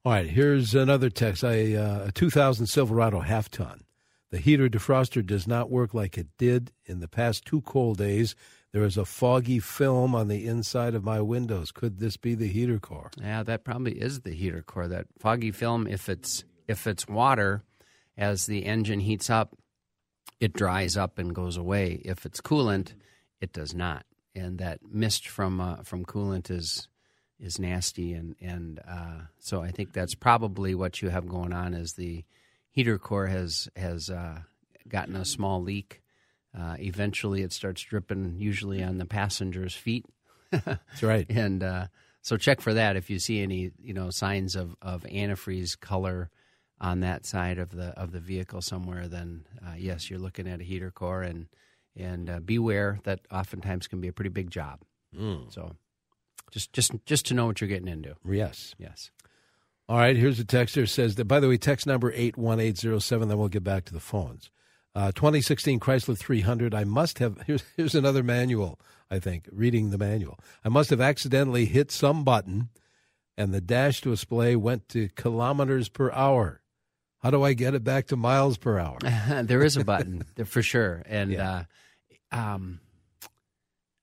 All 0.04 0.10
right, 0.10 0.26
here's 0.26 0.74
another 0.74 1.10
text. 1.10 1.44
I, 1.44 1.74
uh, 1.74 2.06
a 2.08 2.12
2000 2.12 2.66
Silverado 2.66 3.20
half 3.20 3.48
ton. 3.48 3.84
The 4.32 4.38
heater 4.38 4.68
defroster 4.68 5.24
does 5.24 5.46
not 5.46 5.70
work 5.70 5.94
like 5.94 6.18
it 6.18 6.26
did 6.38 6.72
in 6.86 6.98
the 6.98 7.06
past 7.06 7.44
two 7.44 7.60
cold 7.60 7.98
days. 7.98 8.34
There 8.72 8.82
is 8.82 8.96
a 8.96 9.04
foggy 9.04 9.60
film 9.60 10.16
on 10.16 10.26
the 10.26 10.44
inside 10.44 10.96
of 10.96 11.04
my 11.04 11.20
windows. 11.20 11.70
Could 11.70 12.00
this 12.00 12.16
be 12.16 12.34
the 12.34 12.48
heater 12.48 12.80
core? 12.80 13.12
Yeah, 13.16 13.44
that 13.44 13.62
probably 13.62 13.92
is 13.92 14.22
the 14.22 14.32
heater 14.32 14.62
core. 14.62 14.88
That 14.88 15.06
foggy 15.20 15.52
film, 15.52 15.86
if 15.86 16.08
it's 16.08 16.42
if 16.66 16.88
it's 16.88 17.06
water, 17.06 17.62
as 18.16 18.46
the 18.46 18.64
engine 18.64 19.00
heats 19.00 19.30
up, 19.30 19.56
it 20.40 20.52
dries 20.52 20.96
up 20.96 21.16
and 21.18 21.32
goes 21.32 21.56
away. 21.56 22.02
If 22.04 22.26
it's 22.26 22.40
coolant, 22.40 22.94
it 23.40 23.52
does 23.52 23.72
not. 23.72 24.04
And 24.34 24.58
that 24.58 24.80
mist 24.90 25.28
from 25.28 25.60
uh, 25.60 25.76
from 25.84 26.04
coolant 26.04 26.50
is 26.50 26.88
is 27.42 27.58
nasty. 27.58 28.14
And 28.14 28.36
and 28.40 28.80
uh, 28.88 29.22
so 29.38 29.62
I 29.62 29.70
think 29.70 29.92
that's 29.92 30.14
probably 30.14 30.74
what 30.74 31.02
you 31.02 31.10
have 31.10 31.28
going 31.28 31.52
on. 31.52 31.74
Is 31.74 31.94
the 31.94 32.24
heater 32.70 32.98
core 32.98 33.26
has 33.26 33.68
has 33.76 34.08
uh, 34.08 34.38
gotten 34.88 35.16
a 35.16 35.24
small 35.24 35.62
leak. 35.62 36.02
Uh, 36.58 36.76
eventually, 36.78 37.42
it 37.42 37.52
starts 37.52 37.82
dripping, 37.82 38.36
usually 38.38 38.82
on 38.82 38.98
the 38.98 39.06
passenger's 39.06 39.74
feet. 39.74 40.04
That's 40.50 41.02
right. 41.02 41.26
and 41.30 41.62
uh, 41.62 41.86
so 42.22 42.36
check 42.36 42.60
for 42.60 42.74
that 42.74 42.96
if 42.96 43.10
you 43.10 43.18
see 43.18 43.42
any 43.42 43.72
you 43.82 43.92
know 43.92 44.10
signs 44.10 44.56
of, 44.56 44.74
of 44.80 45.02
antifreeze 45.02 45.78
color 45.78 46.30
on 46.80 47.00
that 47.00 47.26
side 47.26 47.58
of 47.58 47.70
the 47.70 47.88
of 47.98 48.12
the 48.12 48.20
vehicle 48.20 48.62
somewhere 48.62 49.08
then 49.08 49.44
uh, 49.66 49.74
yes 49.76 50.08
you're 50.08 50.18
looking 50.18 50.48
at 50.48 50.60
a 50.60 50.64
heater 50.64 50.90
core 50.90 51.22
and 51.22 51.46
and 51.96 52.30
uh, 52.30 52.40
beware 52.40 52.98
that 53.04 53.20
oftentimes 53.30 53.86
can 53.86 54.00
be 54.00 54.08
a 54.08 54.12
pretty 54.12 54.30
big 54.30 54.50
job 54.50 54.80
so 55.50 55.76
just 56.52 56.72
just 56.72 56.92
just 57.06 57.26
to 57.26 57.34
know 57.34 57.46
what 57.46 57.60
you're 57.60 57.68
getting 57.68 57.88
into 57.88 58.14
Yes. 58.28 58.74
yes 58.78 59.10
All 59.88 59.98
right, 59.98 60.16
here's 60.16 60.38
a 60.38 60.44
texter 60.44 60.88
says 60.88 61.16
that, 61.16 61.24
by 61.24 61.40
the 61.40 61.48
way, 61.48 61.56
text 61.56 61.86
number 61.86 62.12
81807, 62.12 63.28
then 63.28 63.36
we'll 63.38 63.48
get 63.48 63.64
back 63.64 63.84
to 63.86 63.92
the 63.92 63.98
phones. 64.00 64.50
Uh, 64.94 65.10
2016 65.12 65.80
Chrysler 65.80 66.16
300. 66.16 66.74
I 66.74 66.84
must 66.84 67.18
have, 67.18 67.38
here's, 67.46 67.64
here's 67.76 67.94
another 67.94 68.22
manual, 68.22 68.78
I 69.10 69.18
think, 69.18 69.48
reading 69.50 69.90
the 69.90 69.98
manual. 69.98 70.38
I 70.64 70.68
must 70.68 70.90
have 70.90 71.00
accidentally 71.00 71.64
hit 71.64 71.90
some 71.90 72.22
button 72.24 72.68
and 73.36 73.52
the 73.54 73.60
dash 73.62 74.02
display 74.02 74.54
went 74.54 74.88
to 74.90 75.08
kilometers 75.16 75.88
per 75.88 76.12
hour. 76.12 76.60
How 77.22 77.30
do 77.30 77.42
I 77.42 77.54
get 77.54 77.72
it 77.74 77.82
back 77.84 78.06
to 78.08 78.16
miles 78.16 78.58
per 78.58 78.78
hour? 78.78 78.98
there 79.44 79.62
is 79.62 79.76
a 79.78 79.84
button 79.84 80.24
for 80.44 80.62
sure, 80.62 81.02
and 81.06 81.32
Yeah. 81.32 81.64
uh, 82.32 82.36
um, 82.36 82.80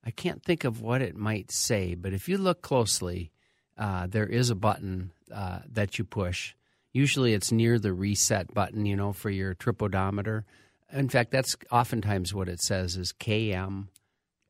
I 0.09 0.11
can't 0.11 0.41
think 0.41 0.63
of 0.63 0.81
what 0.81 1.03
it 1.03 1.15
might 1.15 1.51
say, 1.51 1.93
but 1.93 2.13
if 2.13 2.27
you 2.27 2.39
look 2.39 2.63
closely, 2.63 3.29
uh, 3.77 4.07
there 4.07 4.25
is 4.25 4.49
a 4.49 4.55
button 4.55 5.11
uh, 5.31 5.59
that 5.71 5.99
you 5.99 6.03
push. 6.03 6.55
Usually, 6.91 7.35
it's 7.35 7.51
near 7.51 7.77
the 7.77 7.93
reset 7.93 8.51
button, 8.51 8.87
you 8.87 8.95
know, 8.95 9.13
for 9.13 9.29
your 9.29 9.53
trip 9.53 9.83
odometer. 9.83 10.45
In 10.91 11.09
fact, 11.09 11.29
that's 11.29 11.55
oftentimes 11.71 12.33
what 12.33 12.49
it 12.49 12.59
says 12.59 12.97
is 12.97 13.13
KM 13.13 13.89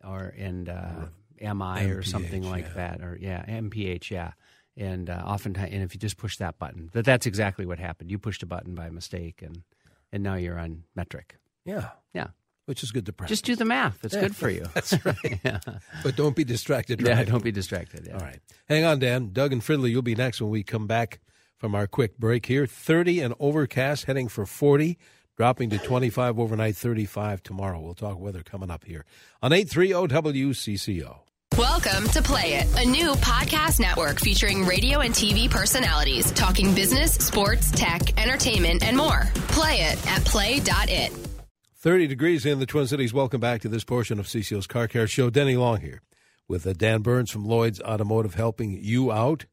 or 0.01 0.33
and 0.37 0.69
uh, 0.69 1.07
MI 1.41 1.89
or 1.89 2.03
something 2.03 2.43
like 2.43 2.67
yeah. 2.67 2.73
that, 2.75 3.01
or 3.01 3.17
yeah, 3.19 3.43
MPH, 3.45 4.11
yeah. 4.11 4.31
And 4.77 5.09
uh, 5.09 5.23
oftentimes, 5.25 5.73
and 5.73 5.83
if 5.83 5.93
you 5.93 5.99
just 5.99 6.15
push 6.15 6.37
that 6.37 6.57
button, 6.57 6.89
that 6.93 7.03
that's 7.03 7.25
exactly 7.25 7.65
what 7.65 7.79
happened. 7.79 8.11
You 8.11 8.17
pushed 8.17 8.43
a 8.43 8.45
button 8.45 8.75
by 8.75 8.89
mistake, 8.91 9.41
and 9.41 9.63
and 10.13 10.23
now 10.23 10.35
you're 10.35 10.57
on 10.57 10.85
metric. 10.95 11.35
Yeah, 11.65 11.89
Yeah, 12.13 12.27
which 12.69 12.83
is 12.83 12.91
good 12.91 13.07
to 13.07 13.11
practice. 13.11 13.39
just 13.39 13.45
do 13.45 13.55
the 13.55 13.65
math. 13.65 14.05
It's 14.05 14.15
good 14.15 14.35
for 14.35 14.47
you. 14.47 14.63
That's 14.75 14.93
right. 15.03 15.39
yeah. 15.43 15.59
But 16.03 16.15
don't 16.15 16.35
be 16.35 16.43
distracted. 16.43 17.01
yeah, 17.01 17.23
don't 17.23 17.43
be 17.43 17.51
distracted. 17.51 18.05
Yeah. 18.05 18.13
All 18.13 18.19
right. 18.19 18.39
Hang 18.67 18.85
on, 18.85 18.99
Dan. 18.99 19.31
Doug 19.33 19.51
and 19.51 19.61
Fridley, 19.63 19.89
you'll 19.89 20.03
be 20.03 20.13
next 20.13 20.39
when 20.39 20.51
we 20.51 20.61
come 20.61 20.85
back 20.85 21.19
from 21.57 21.73
our 21.73 21.87
quick 21.87 22.19
break 22.19 22.45
here. 22.45 22.67
30 22.67 23.21
and 23.21 23.33
overcast, 23.39 24.05
heading 24.05 24.27
for 24.27 24.45
40, 24.45 24.99
dropping 25.35 25.71
to 25.71 25.79
25 25.79 26.39
overnight, 26.39 26.75
35 26.75 27.41
tomorrow. 27.41 27.81
We'll 27.81 27.95
talk 27.95 28.19
weather 28.19 28.43
coming 28.43 28.69
up 28.69 28.85
here 28.85 29.03
on 29.41 29.51
830 29.51 30.07
WCCO. 30.43 31.21
Welcome 31.57 32.07
to 32.09 32.21
Play 32.21 32.53
It, 32.53 32.67
a 32.77 32.85
new 32.87 33.13
podcast 33.13 33.79
network 33.79 34.19
featuring 34.19 34.63
radio 34.67 34.99
and 34.99 35.11
TV 35.11 35.49
personalities 35.49 36.31
talking 36.33 36.75
business, 36.75 37.15
sports, 37.15 37.71
tech, 37.71 38.21
entertainment, 38.21 38.83
and 38.83 38.95
more. 38.95 39.23
Play 39.47 39.77
it 39.81 40.07
at 40.07 40.23
play.it. 40.23 41.28
30 41.81 42.07
degrees 42.07 42.45
in 42.45 42.59
the 42.59 42.65
Twin 42.65 42.87
Cities. 42.87 43.13
Welcome 43.13 43.39
back 43.39 43.61
to 43.61 43.69
this 43.69 43.85
portion 43.85 44.19
of 44.19 44.25
CCO's 44.25 44.67
Car 44.67 44.89
Care 44.89 45.07
Show. 45.07 45.29
Denny 45.29 45.55
Long 45.55 45.79
here 45.79 46.01
with 46.45 46.67
uh, 46.67 46.73
Dan 46.73 47.01
Burns 47.01 47.31
from 47.31 47.45
Lloyd's 47.45 47.79
Automotive 47.79 48.33
helping 48.33 48.77
you 48.81 49.13
out. 49.13 49.45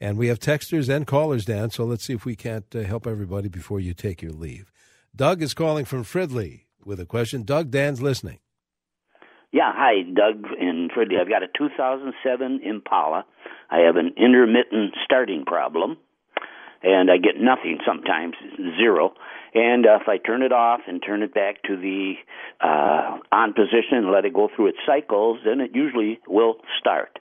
And 0.00 0.18
we 0.18 0.26
have 0.26 0.40
texters 0.40 0.88
and 0.88 1.06
callers, 1.06 1.44
Dan, 1.44 1.70
so 1.70 1.84
let's 1.84 2.04
see 2.04 2.14
if 2.14 2.24
we 2.24 2.34
can't 2.34 2.66
uh, 2.74 2.80
help 2.80 3.06
everybody 3.06 3.48
before 3.48 3.78
you 3.78 3.94
take 3.94 4.22
your 4.22 4.32
leave. 4.32 4.72
Doug 5.14 5.40
is 5.40 5.54
calling 5.54 5.84
from 5.84 6.02
Fridley 6.02 6.62
with 6.84 6.98
a 6.98 7.06
question. 7.06 7.44
Doug, 7.44 7.70
Dan's 7.70 8.02
listening. 8.02 8.40
Yeah, 9.52 9.70
hi, 9.72 10.02
Doug 10.02 10.50
in 10.58 10.88
Fridley. 10.92 11.20
I've 11.20 11.28
got 11.28 11.44
a 11.44 11.48
2007 11.56 12.60
Impala. 12.64 13.24
I 13.70 13.82
have 13.86 13.94
an 13.94 14.14
intermittent 14.16 14.94
starting 15.04 15.44
problem, 15.44 15.96
and 16.82 17.10
I 17.10 17.16
get 17.16 17.40
nothing 17.40 17.78
sometimes, 17.86 18.34
zero. 18.78 19.14
And 19.54 19.86
uh, 19.86 19.98
if 20.00 20.08
I 20.08 20.18
turn 20.18 20.42
it 20.42 20.52
off 20.52 20.80
and 20.86 21.02
turn 21.04 21.22
it 21.22 21.34
back 21.34 21.62
to 21.64 21.76
the 21.76 22.14
uh, 22.60 23.18
on 23.32 23.54
position 23.54 23.98
and 23.98 24.12
let 24.12 24.24
it 24.24 24.34
go 24.34 24.48
through 24.54 24.68
its 24.68 24.78
cycles, 24.86 25.40
then 25.44 25.60
it 25.60 25.70
usually 25.74 26.20
will 26.28 26.56
start. 26.78 27.18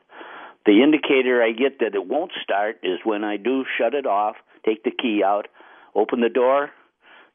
The 0.65 0.83
indicator 0.83 1.41
I 1.41 1.53
get 1.53 1.79
that 1.79 1.95
it 1.95 2.05
won't 2.05 2.31
start 2.43 2.79
is 2.83 2.99
when 3.03 3.23
I 3.23 3.37
do 3.37 3.63
shut 3.77 3.93
it 3.93 4.05
off, 4.05 4.35
take 4.65 4.83
the 4.83 4.91
key 4.91 5.23
out, 5.25 5.47
open 5.95 6.19
the 6.19 6.29
door. 6.29 6.71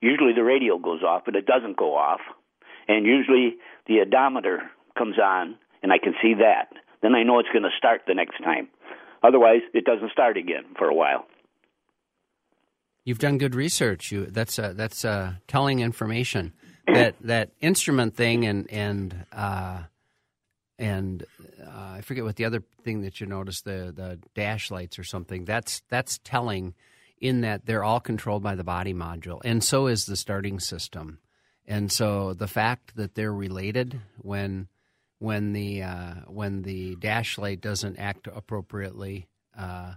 Usually 0.00 0.34
the 0.34 0.44
radio 0.44 0.78
goes 0.78 1.02
off, 1.02 1.22
but 1.24 1.36
it 1.36 1.46
doesn't 1.46 1.78
go 1.78 1.96
off. 1.96 2.20
And 2.88 3.06
usually 3.06 3.56
the 3.86 4.00
odometer 4.00 4.70
comes 4.98 5.18
on, 5.18 5.56
and 5.82 5.92
I 5.92 5.98
can 5.98 6.14
see 6.20 6.34
that. 6.34 6.68
Then 7.00 7.14
I 7.14 7.22
know 7.22 7.38
it's 7.38 7.48
going 7.48 7.62
to 7.62 7.76
start 7.78 8.02
the 8.06 8.14
next 8.14 8.38
time. 8.44 8.68
Otherwise, 9.22 9.62
it 9.72 9.84
doesn't 9.84 10.12
start 10.12 10.36
again 10.36 10.64
for 10.76 10.88
a 10.88 10.94
while. 10.94 11.24
You've 13.04 13.18
done 13.18 13.38
good 13.38 13.54
research. 13.54 14.12
You 14.12 14.26
that's 14.26 14.58
uh, 14.58 14.72
that's 14.74 15.04
uh, 15.04 15.34
telling 15.48 15.80
information. 15.80 16.52
That 16.86 17.16
that 17.20 17.50
instrument 17.60 18.16
thing 18.16 18.46
and 18.46 18.70
and 18.70 19.26
uh, 19.32 19.82
and 20.78 21.24
uh, 21.60 21.94
I 21.96 22.00
forget 22.02 22.24
what 22.24 22.36
the 22.36 22.44
other 22.44 22.62
thing 22.84 23.02
that 23.02 23.20
you 23.20 23.26
noticed 23.26 23.64
the 23.64 23.92
the 23.94 24.18
dash 24.34 24.70
lights 24.70 24.98
or 24.98 25.04
something. 25.04 25.44
That's 25.44 25.82
that's 25.88 26.18
telling 26.22 26.74
in 27.20 27.42
that 27.42 27.66
they're 27.66 27.84
all 27.84 28.00
controlled 28.00 28.42
by 28.42 28.54
the 28.54 28.64
body 28.64 28.94
module, 28.94 29.40
and 29.44 29.62
so 29.62 29.86
is 29.86 30.06
the 30.06 30.16
starting 30.16 30.60
system. 30.60 31.18
And 31.66 31.92
so 31.92 32.34
the 32.34 32.48
fact 32.48 32.96
that 32.96 33.14
they're 33.14 33.32
related 33.32 34.00
when 34.18 34.68
when 35.18 35.52
the 35.52 35.82
uh, 35.82 36.14
when 36.26 36.62
the 36.62 36.96
dash 36.96 37.38
light 37.38 37.60
doesn't 37.60 37.96
act 37.98 38.26
appropriately, 38.26 39.28
uh, 39.56 39.94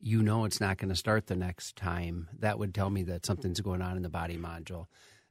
you 0.00 0.22
know 0.22 0.44
it's 0.44 0.60
not 0.60 0.78
going 0.78 0.88
to 0.88 0.96
start 0.96 1.26
the 1.26 1.36
next 1.36 1.76
time. 1.76 2.28
That 2.40 2.58
would 2.58 2.74
tell 2.74 2.90
me 2.90 3.04
that 3.04 3.26
something's 3.26 3.60
going 3.60 3.82
on 3.82 3.96
in 3.96 4.02
the 4.02 4.08
body 4.08 4.36
module. 4.36 4.86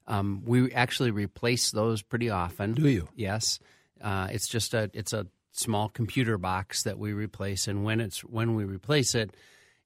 Um, 0.07 0.43
we 0.45 0.71
actually 0.73 1.11
replace 1.11 1.71
those 1.71 2.01
pretty 2.01 2.29
often. 2.29 2.73
Do 2.73 2.87
you? 2.87 3.07
Yes. 3.15 3.59
Uh, 4.01 4.27
it's 4.31 4.47
just 4.47 4.73
a 4.73 4.89
it's 4.93 5.13
a 5.13 5.27
small 5.51 5.89
computer 5.89 6.37
box 6.37 6.83
that 6.83 6.99
we 6.99 7.13
replace, 7.13 7.67
and 7.67 7.83
when 7.83 8.01
it's 8.01 8.19
when 8.21 8.55
we 8.55 8.65
replace 8.65 9.15
it, 9.15 9.35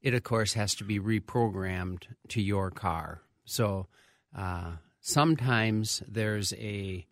it 0.02 0.14
of 0.14 0.24
course 0.24 0.54
has 0.54 0.76
to 0.76 0.84
be 0.84 1.00
reprogrammed 1.00 2.04
to 2.30 2.42
your 2.42 2.72
car. 2.72 3.22
So 3.46 3.88
uh, 4.36 4.74
sometimes 5.02 6.04
there's 6.08 6.54
a, 6.54 7.06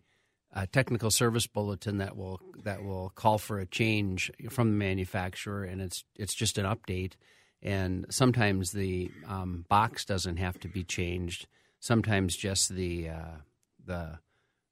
a 0.54 0.66
technical 0.66 1.10
service 1.10 1.46
bulletin 1.46 1.98
that 1.98 2.16
will 2.16 2.40
that 2.64 2.82
will 2.82 3.10
call 3.14 3.38
for 3.38 3.58
a 3.60 3.66
change 3.66 4.30
from 4.50 4.70
the 4.70 4.76
manufacturer, 4.76 5.64
and 5.64 5.80
it's 5.80 6.04
it's 6.16 6.34
just 6.34 6.58
an 6.58 6.66
update. 6.66 7.12
And 7.62 8.06
sometimes 8.10 8.72
the 8.72 9.10
um, 9.26 9.64
box 9.68 10.04
doesn't 10.04 10.36
have 10.36 10.60
to 10.60 10.68
be 10.68 10.84
changed. 10.84 11.46
Sometimes 11.80 12.36
just 12.36 12.68
the 12.68 13.08
uh, 13.08 13.36
the 13.84 14.18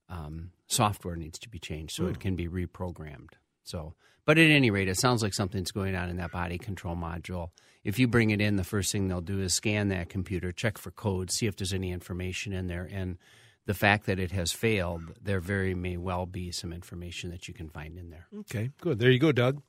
um, 0.09 0.51
software 0.69 1.17
needs 1.17 1.39
to 1.41 1.49
be 1.49 1.59
changed 1.59 1.95
so 1.95 2.07
it 2.07 2.21
can 2.21 2.37
be 2.37 2.49
reprogrammed. 2.49 3.31
So, 3.65 3.95
but 4.25 4.39
at 4.39 4.51
any 4.51 4.71
rate, 4.71 4.89
it 4.89 4.99
sounds 4.99 5.23
like 5.23 5.35
something's 5.35 5.73
going 5.73 5.97
on 5.97 6.09
in 6.09 6.17
that 6.19 6.31
body 6.33 6.59
control 6.59 6.95
module. 6.95 7.51
If 7.83 7.99
you 7.99 8.07
bring 8.09 8.31
it 8.31 8.41
in, 8.41 8.57
the 8.57 8.65
first 8.65 8.93
thing 8.93 9.09
they'll 9.09 9.21
do 9.21 9.41
is 9.41 9.55
scan 9.55 9.89
that 9.89 10.09
computer, 10.09 10.53
check 10.53 10.79
for 10.79 10.91
codes, 10.91 11.35
see 11.35 11.47
if 11.47 11.57
there's 11.57 11.73
any 11.73 11.93
information 11.93 12.53
in 12.53 12.67
there, 12.67 12.89
and 12.91 13.19
the 13.67 13.75
fact 13.75 14.07
that 14.07 14.19
it 14.19 14.31
has 14.33 14.53
failed, 14.53 15.15
there 15.21 15.41
very 15.41 15.75
may 15.75 15.97
well 15.97 16.27
be 16.27 16.51
some 16.53 16.73
information 16.73 17.31
that 17.31 17.49
you 17.49 17.55
can 17.55 17.69
find 17.69 17.99
in 17.99 18.11
there. 18.11 18.29
Okay, 18.41 18.71
good. 18.81 18.99
There 18.99 19.11
you 19.11 19.19
go, 19.19 19.33
Doug. 19.33 19.63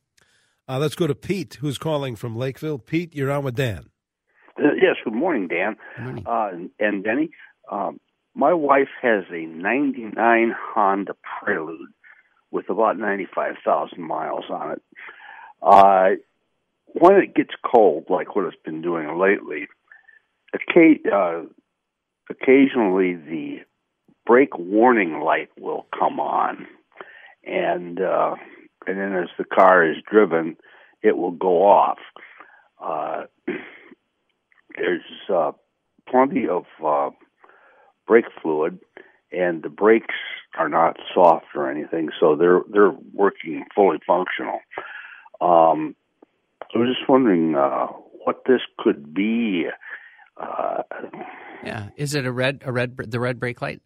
Uh, 0.70 0.80
let's 0.80 0.96
go 0.96 1.08
to 1.08 1.16
Pete, 1.16 1.58
who's 1.62 1.78
calling 1.78 2.16
from 2.16 2.36
Lakeville. 2.36 2.78
Pete, 2.78 3.16
you're 3.16 3.32
on 3.32 3.44
with 3.44 3.56
Dan. 3.56 3.90
Uh, 4.60 4.74
yes, 4.76 4.96
good 5.04 5.14
morning, 5.14 5.48
Dan. 5.48 5.76
Good 5.96 6.04
morning. 6.04 6.26
Uh, 6.28 6.50
and 6.80 7.04
Denny. 7.04 7.30
Um, 7.72 8.00
my 8.36 8.54
wife 8.54 8.90
has 9.02 9.24
a 9.32 9.46
99 9.46 10.54
Honda 10.58 11.14
Prelude 11.24 11.90
with 12.52 12.70
about 12.70 12.98
95,000 12.98 14.02
miles 14.02 14.46
on 14.50 14.74
it. 14.74 14.82
Uh, 15.62 16.10
when 16.88 17.16
it 17.16 17.34
gets 17.34 17.54
cold, 17.66 18.06
like 18.10 18.36
what 18.36 18.46
it's 18.46 18.58
been 18.64 18.82
doing 18.82 19.18
lately, 19.18 19.68
uh, 20.54 21.42
occasionally 22.30 23.16
the 23.16 23.58
brake 24.26 24.58
warning 24.58 25.22
light 25.22 25.50
will 25.60 25.88
come 25.98 26.20
on, 26.20 26.68
and 27.44 28.00
uh, 28.02 28.36
and 28.88 28.98
then 28.98 29.14
as 29.14 29.30
the 29.38 29.44
car 29.44 29.86
is 29.86 29.98
driven, 30.10 30.58
it 31.04 31.18
will 31.18 31.32
go 31.32 31.68
off. 31.68 32.00
Uh, 32.82 33.24
there's 34.78 35.02
uh, 35.34 35.52
plenty 36.10 36.48
of 36.48 36.66
uh, 36.84 37.10
brake 38.08 38.26
fluid, 38.42 38.80
and 39.32 39.62
the 39.62 39.70
brakes 39.70 40.16
are 40.58 40.70
not 40.70 40.98
soft 41.14 41.48
or 41.54 41.70
anything, 41.70 42.10
so 42.20 42.36
they're 42.36 42.62
they're 42.72 42.96
working 43.14 43.66
fully 43.76 44.00
functional. 44.08 44.60
Um, 45.42 45.96
I 46.74 46.80
was 46.80 46.96
just 46.96 47.10
wondering 47.10 47.56
uh, 47.56 47.88
what 48.26 48.44
this 48.48 48.62
could 48.80 49.14
be. 49.14 49.68
Uh, 50.38 50.84
Yeah, 51.64 51.90
is 51.96 52.16
it 52.16 52.26
a 52.26 52.32
red 52.32 52.62
a 52.66 52.72
red 52.72 52.96
the 52.98 53.20
red 53.20 53.40
brake 53.40 53.62
light? 53.62 53.82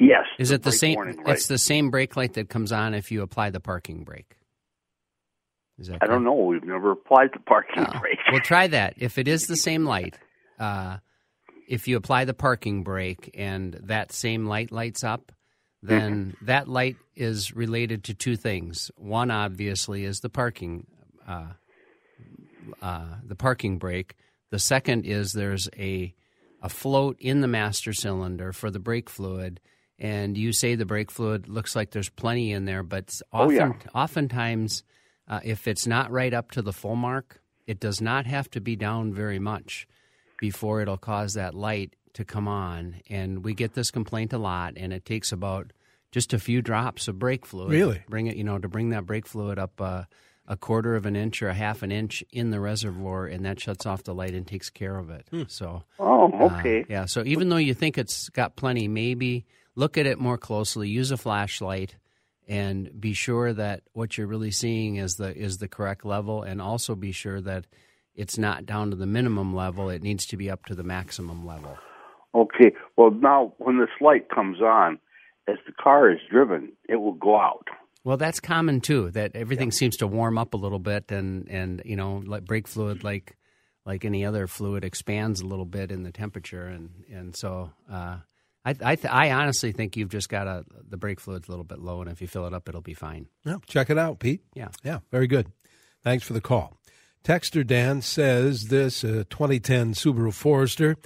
Yes. 0.00 0.24
Is 0.38 0.50
it 0.50 0.62
the 0.62 0.72
same? 0.72 0.94
warning 0.96 1.16
light. 1.18 1.34
It's 1.36 1.46
the 1.46 1.58
same 1.58 1.90
brake 1.90 2.16
light 2.16 2.34
that 2.34 2.48
comes 2.48 2.72
on 2.72 2.94
if 2.94 3.10
you 3.12 3.22
apply 3.22 3.50
the 3.50 3.60
parking 3.60 4.04
brake. 4.04 4.36
Is 5.78 5.88
that 5.88 5.98
I 6.02 6.06
don't 6.06 6.22
know. 6.24 6.34
We've 6.34 6.62
never 6.64 6.92
applied 6.92 7.30
the 7.32 7.40
parking 7.40 7.84
Oh, 7.86 7.98
brake. 8.00 8.18
Well, 8.30 8.40
try 8.40 8.66
that. 8.68 8.94
If 8.98 9.18
it 9.18 9.26
is 9.28 9.42
the 9.46 9.56
same 9.56 9.84
light, 9.84 10.16
uh, 10.58 10.98
if 11.68 11.88
you 11.88 11.96
apply 11.96 12.26
the 12.26 12.34
parking 12.34 12.82
brake 12.84 13.30
and 13.34 13.74
that 13.84 14.12
same 14.12 14.46
light 14.46 14.70
lights 14.70 15.02
up, 15.02 15.32
then 15.82 16.12
Mm-hmm. 16.36 16.46
that 16.46 16.68
light 16.68 16.96
is 17.16 17.54
related 17.56 18.04
to 18.04 18.14
two 18.14 18.36
things. 18.36 18.90
One, 18.96 19.30
obviously, 19.30 20.04
is 20.04 20.20
the 20.20 20.28
parking, 20.30 20.86
uh, 21.26 21.48
uh, 22.80 23.16
the 23.26 23.34
parking 23.36 23.78
brake. 23.78 24.14
The 24.50 24.58
second 24.58 25.04
is 25.06 25.32
there's 25.32 25.68
a 25.76 26.14
a 26.62 26.68
float 26.70 27.16
in 27.20 27.40
the 27.42 27.48
master 27.48 27.92
cylinder 27.92 28.50
for 28.52 28.70
the 28.70 28.78
brake 28.78 29.10
fluid, 29.10 29.60
and 29.98 30.36
you 30.36 30.52
say 30.52 30.74
the 30.74 30.84
brake 30.86 31.10
fluid 31.10 31.48
looks 31.48 31.74
like 31.76 31.90
there's 31.90 32.08
plenty 32.08 32.52
in 32.52 32.64
there, 32.64 32.82
but 32.82 33.20
Oh, 33.32 33.44
often, 33.44 33.54
yeah. 33.56 33.72
oftentimes, 33.94 34.82
uh, 35.28 35.40
if 35.44 35.66
it's 35.68 35.86
not 35.86 36.10
right 36.10 36.32
up 36.34 36.50
to 36.52 36.62
the 36.62 36.72
full 36.72 36.96
mark, 36.96 37.40
it 37.66 37.80
does 37.80 38.00
not 38.00 38.26
have 38.26 38.50
to 38.50 38.60
be 38.60 38.76
down 38.76 39.12
very 39.14 39.38
much 39.38 39.86
before 40.38 40.80
it'll 40.82 40.98
cause 40.98 41.34
that 41.34 41.54
light 41.54 41.94
to 42.14 42.24
come 42.24 42.46
on. 42.48 42.96
And 43.08 43.44
we 43.44 43.54
get 43.54 43.74
this 43.74 43.90
complaint 43.90 44.32
a 44.32 44.38
lot, 44.38 44.74
and 44.76 44.92
it 44.92 45.04
takes 45.04 45.32
about 45.32 45.72
just 46.12 46.32
a 46.32 46.38
few 46.38 46.60
drops 46.62 47.08
of 47.08 47.18
brake 47.18 47.46
fluid. 47.46 47.70
Really? 47.70 48.02
Bring 48.08 48.26
it, 48.26 48.36
you 48.36 48.44
know, 48.44 48.58
to 48.58 48.68
bring 48.68 48.90
that 48.90 49.06
brake 49.06 49.26
fluid 49.26 49.58
up 49.58 49.80
uh, 49.80 50.04
a 50.46 50.56
quarter 50.56 50.94
of 50.94 51.06
an 51.06 51.16
inch 51.16 51.42
or 51.42 51.48
a 51.48 51.54
half 51.54 51.82
an 51.82 51.90
inch 51.90 52.22
in 52.30 52.50
the 52.50 52.60
reservoir, 52.60 53.26
and 53.26 53.44
that 53.46 53.58
shuts 53.58 53.86
off 53.86 54.04
the 54.04 54.14
light 54.14 54.34
and 54.34 54.46
takes 54.46 54.68
care 54.70 54.96
of 54.96 55.08
it. 55.10 55.26
So, 55.48 55.84
oh, 55.98 56.30
uh, 56.32 56.58
okay. 56.58 56.84
yeah. 56.88 57.06
So 57.06 57.22
even 57.24 57.48
though 57.48 57.56
you 57.56 57.72
think 57.74 57.96
it's 57.96 58.28
got 58.28 58.54
plenty, 58.56 58.86
maybe 58.86 59.46
look 59.74 59.98
at 59.98 60.06
it 60.06 60.18
more 60.18 60.38
closely. 60.38 60.88
Use 60.88 61.10
a 61.10 61.16
flashlight, 61.16 61.96
and 62.48 62.90
be 63.00 63.12
sure 63.12 63.52
that 63.52 63.82
what 63.92 64.16
you're 64.16 64.26
really 64.26 64.50
seeing 64.50 64.96
is 64.96 65.16
the 65.16 65.36
is 65.36 65.58
the 65.58 65.68
correct 65.68 66.04
level, 66.04 66.42
and 66.42 66.60
also 66.60 66.94
be 66.94 67.12
sure 67.12 67.40
that 67.40 67.66
it's 68.14 68.38
not 68.38 68.66
down 68.66 68.90
to 68.90 68.96
the 68.96 69.06
minimum 69.06 69.54
level. 69.54 69.90
It 69.90 70.02
needs 70.02 70.26
to 70.26 70.36
be 70.36 70.50
up 70.50 70.64
to 70.66 70.74
the 70.74 70.84
maximum 70.84 71.46
level. 71.46 71.76
Okay. 72.34 72.74
Well, 72.96 73.10
now 73.10 73.54
when 73.58 73.78
this 73.78 73.90
light 74.00 74.28
comes 74.28 74.60
on, 74.60 74.98
as 75.46 75.56
the 75.66 75.72
car 75.72 76.10
is 76.10 76.18
driven, 76.30 76.72
it 76.88 76.96
will 76.96 77.12
go 77.12 77.38
out. 77.38 77.68
Well, 78.02 78.16
that's 78.16 78.40
common 78.40 78.80
too. 78.80 79.10
That 79.10 79.34
everything 79.34 79.70
seems 79.70 79.96
to 79.98 80.06
warm 80.06 80.36
up 80.36 80.54
a 80.54 80.58
little 80.58 80.78
bit, 80.78 81.10
and 81.10 81.48
and 81.48 81.82
you 81.84 81.96
know, 81.96 82.22
like 82.26 82.44
brake 82.44 82.68
fluid, 82.68 83.02
like 83.02 83.36
like 83.86 84.04
any 84.04 84.24
other 84.24 84.46
fluid, 84.46 84.84
expands 84.84 85.40
a 85.40 85.46
little 85.46 85.64
bit 85.64 85.90
in 85.90 86.02
the 86.02 86.12
temperature, 86.12 86.66
and 86.66 86.90
and 87.10 87.36
so 87.36 87.72
uh, 87.90 88.18
I 88.64 88.70
I, 88.70 88.96
th- 88.96 89.12
I 89.12 89.30
honestly 89.30 89.72
think 89.72 89.96
you've 89.96 90.10
just 90.10 90.28
got 90.28 90.46
a 90.46 90.64
the 90.88 90.96
brake 90.96 91.20
fluid's 91.20 91.48
a 91.48 91.50
little 91.50 91.64
bit 91.64 91.78
low, 91.78 92.00
and 92.00 92.10
if 92.10 92.20
you 92.20 92.28
fill 92.28 92.46
it 92.46 92.54
up, 92.54 92.68
it'll 92.68 92.80
be 92.80 92.94
fine. 92.94 93.26
Yeah, 93.44 93.58
check 93.66 93.90
it 93.90 93.98
out, 93.98 94.18
Pete. 94.18 94.42
Yeah. 94.54 94.68
Yeah, 94.82 95.00
very 95.10 95.26
good. 95.26 95.52
Thanks 96.02 96.24
for 96.24 96.32
the 96.32 96.40
call. 96.40 96.78
Texter 97.24 97.66
Dan 97.66 98.02
says 98.02 98.66
this 98.66 99.02
uh, 99.02 99.24
2010 99.30 99.94
Subaru 99.94 100.32
Forester 100.32 100.96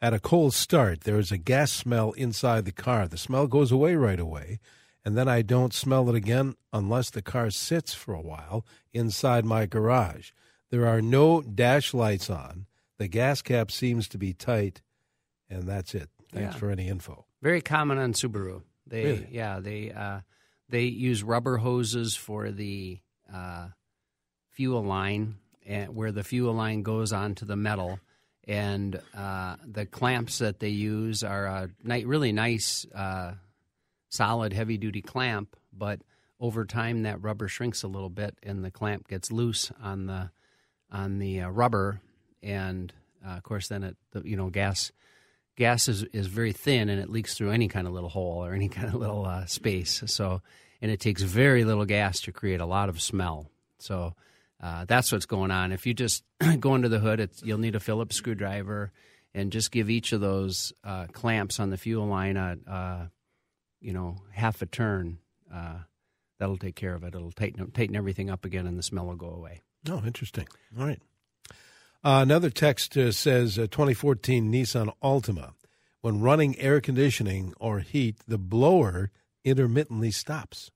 at 0.00 0.14
a 0.14 0.20
cold 0.20 0.54
start, 0.54 1.00
there 1.00 1.18
is 1.18 1.32
a 1.32 1.38
gas 1.38 1.72
smell 1.72 2.12
inside 2.12 2.64
the 2.64 2.72
car. 2.72 3.08
The 3.08 3.18
smell 3.18 3.48
goes 3.48 3.72
away 3.72 3.96
right 3.96 4.20
away, 4.20 4.60
and 5.04 5.16
then 5.16 5.28
I 5.28 5.42
don't 5.42 5.74
smell 5.74 6.08
it 6.08 6.14
again 6.14 6.54
unless 6.72 7.10
the 7.10 7.22
car 7.22 7.50
sits 7.50 7.94
for 7.94 8.14
a 8.14 8.20
while 8.20 8.64
inside 8.92 9.44
my 9.44 9.66
garage. 9.66 10.30
There 10.70 10.86
are 10.86 11.02
no 11.02 11.42
dash 11.42 11.94
lights 11.94 12.30
on. 12.30 12.66
The 12.98 13.08
gas 13.08 13.42
cap 13.42 13.72
seems 13.72 14.06
to 14.08 14.18
be 14.18 14.32
tight, 14.32 14.82
and 15.50 15.64
that's 15.64 15.94
it. 15.94 16.10
Thanks 16.32 16.54
Yeah. 16.54 16.58
for 16.58 16.70
any 16.70 16.88
info. 16.88 17.24
Very 17.42 17.60
common 17.60 17.98
on 17.98 18.12
Subaru. 18.12 18.62
They 18.86 19.04
Really? 19.04 19.28
yeah 19.30 19.60
they 19.60 19.92
uh, 19.92 20.20
they 20.68 20.84
use 20.84 21.22
rubber 21.22 21.58
hoses 21.58 22.14
for 22.16 22.50
the 22.50 22.98
uh, 23.32 23.68
fuel 24.50 24.82
line, 24.82 25.36
and 25.66 25.94
where 25.94 26.12
the 26.12 26.24
fuel 26.24 26.52
line 26.54 26.82
goes 26.82 27.12
onto 27.12 27.44
the 27.44 27.56
metal, 27.56 28.00
and 28.46 29.00
uh, 29.14 29.56
the 29.66 29.86
clamps 29.86 30.38
that 30.38 30.58
they 30.60 30.68
use 30.70 31.22
are 31.22 31.46
a 31.46 31.70
ni- 31.84 32.04
really 32.04 32.32
nice, 32.32 32.86
uh, 32.94 33.34
solid, 34.08 34.52
heavy 34.52 34.78
duty 34.78 35.02
clamp. 35.02 35.54
But 35.72 36.00
over 36.40 36.64
time, 36.64 37.02
that 37.02 37.22
rubber 37.22 37.48
shrinks 37.48 37.82
a 37.82 37.88
little 37.88 38.10
bit, 38.10 38.36
and 38.42 38.64
the 38.64 38.70
clamp 38.70 39.06
gets 39.08 39.30
loose 39.30 39.70
on 39.82 40.06
the 40.06 40.30
on 40.90 41.18
the 41.18 41.42
uh, 41.42 41.48
rubber, 41.50 42.00
and 42.42 42.92
uh, 43.26 43.32
of 43.36 43.42
course, 43.42 43.68
then 43.68 43.84
it 43.84 43.96
the, 44.12 44.22
you 44.24 44.36
know 44.36 44.48
gas 44.50 44.90
gas 45.58 45.88
is, 45.88 46.04
is 46.04 46.28
very 46.28 46.52
thin 46.52 46.88
and 46.88 47.00
it 47.00 47.10
leaks 47.10 47.34
through 47.34 47.50
any 47.50 47.68
kind 47.68 47.86
of 47.86 47.92
little 47.92 48.08
hole 48.08 48.44
or 48.44 48.54
any 48.54 48.68
kind 48.76 48.88
of 48.88 48.94
little 48.94 49.26
uh, 49.26 49.44
space. 49.44 50.02
So, 50.06 50.40
and 50.80 50.90
it 50.90 51.00
takes 51.00 51.22
very 51.22 51.64
little 51.64 51.84
gas 51.84 52.20
to 52.20 52.32
create 52.32 52.60
a 52.60 52.66
lot 52.66 52.88
of 52.88 53.00
smell. 53.02 53.50
So, 53.78 54.14
uh, 54.60 54.86
that's 54.86 55.12
what's 55.12 55.26
going 55.26 55.50
on. 55.50 55.72
If 55.72 55.86
you 55.86 55.94
just 55.94 56.24
go 56.60 56.72
under 56.72 56.88
the 56.88 56.98
hood, 56.98 57.30
you'll 57.42 57.58
need 57.58 57.76
a 57.76 57.80
Phillips 57.80 58.16
screwdriver 58.16 58.92
and 59.34 59.52
just 59.52 59.70
give 59.70 59.90
each 59.90 60.12
of 60.12 60.20
those 60.20 60.72
uh, 60.82 61.06
clamps 61.12 61.60
on 61.60 61.70
the 61.70 61.76
fuel 61.76 62.06
line 62.06 62.36
a, 62.36 63.10
you 63.80 63.92
know, 63.92 64.16
half 64.32 64.62
a 64.62 64.66
turn. 64.66 65.18
Uh, 65.52 65.78
that'll 66.38 66.56
take 66.56 66.74
care 66.74 66.94
of 66.94 67.04
it. 67.04 67.14
It'll 67.14 67.30
tighten 67.30 67.70
tighten 67.70 67.94
everything 67.94 68.30
up 68.30 68.44
again, 68.44 68.66
and 68.66 68.76
the 68.76 68.82
smell 68.82 69.06
will 69.06 69.16
go 69.16 69.30
away. 69.30 69.62
Oh, 69.88 70.02
interesting. 70.04 70.48
All 70.78 70.86
right. 70.86 71.00
Uh, 72.04 72.20
another 72.22 72.50
text 72.50 72.96
uh, 72.96 73.10
says 73.10 73.58
uh, 73.58 73.62
2014 73.62 74.52
Nissan 74.52 74.92
Altima. 75.02 75.52
When 76.00 76.20
running 76.20 76.58
air 76.58 76.80
conditioning 76.80 77.54
or 77.58 77.80
heat, 77.80 78.18
the 78.28 78.38
blower 78.38 79.10
intermittently 79.44 80.12
stops. 80.12 80.70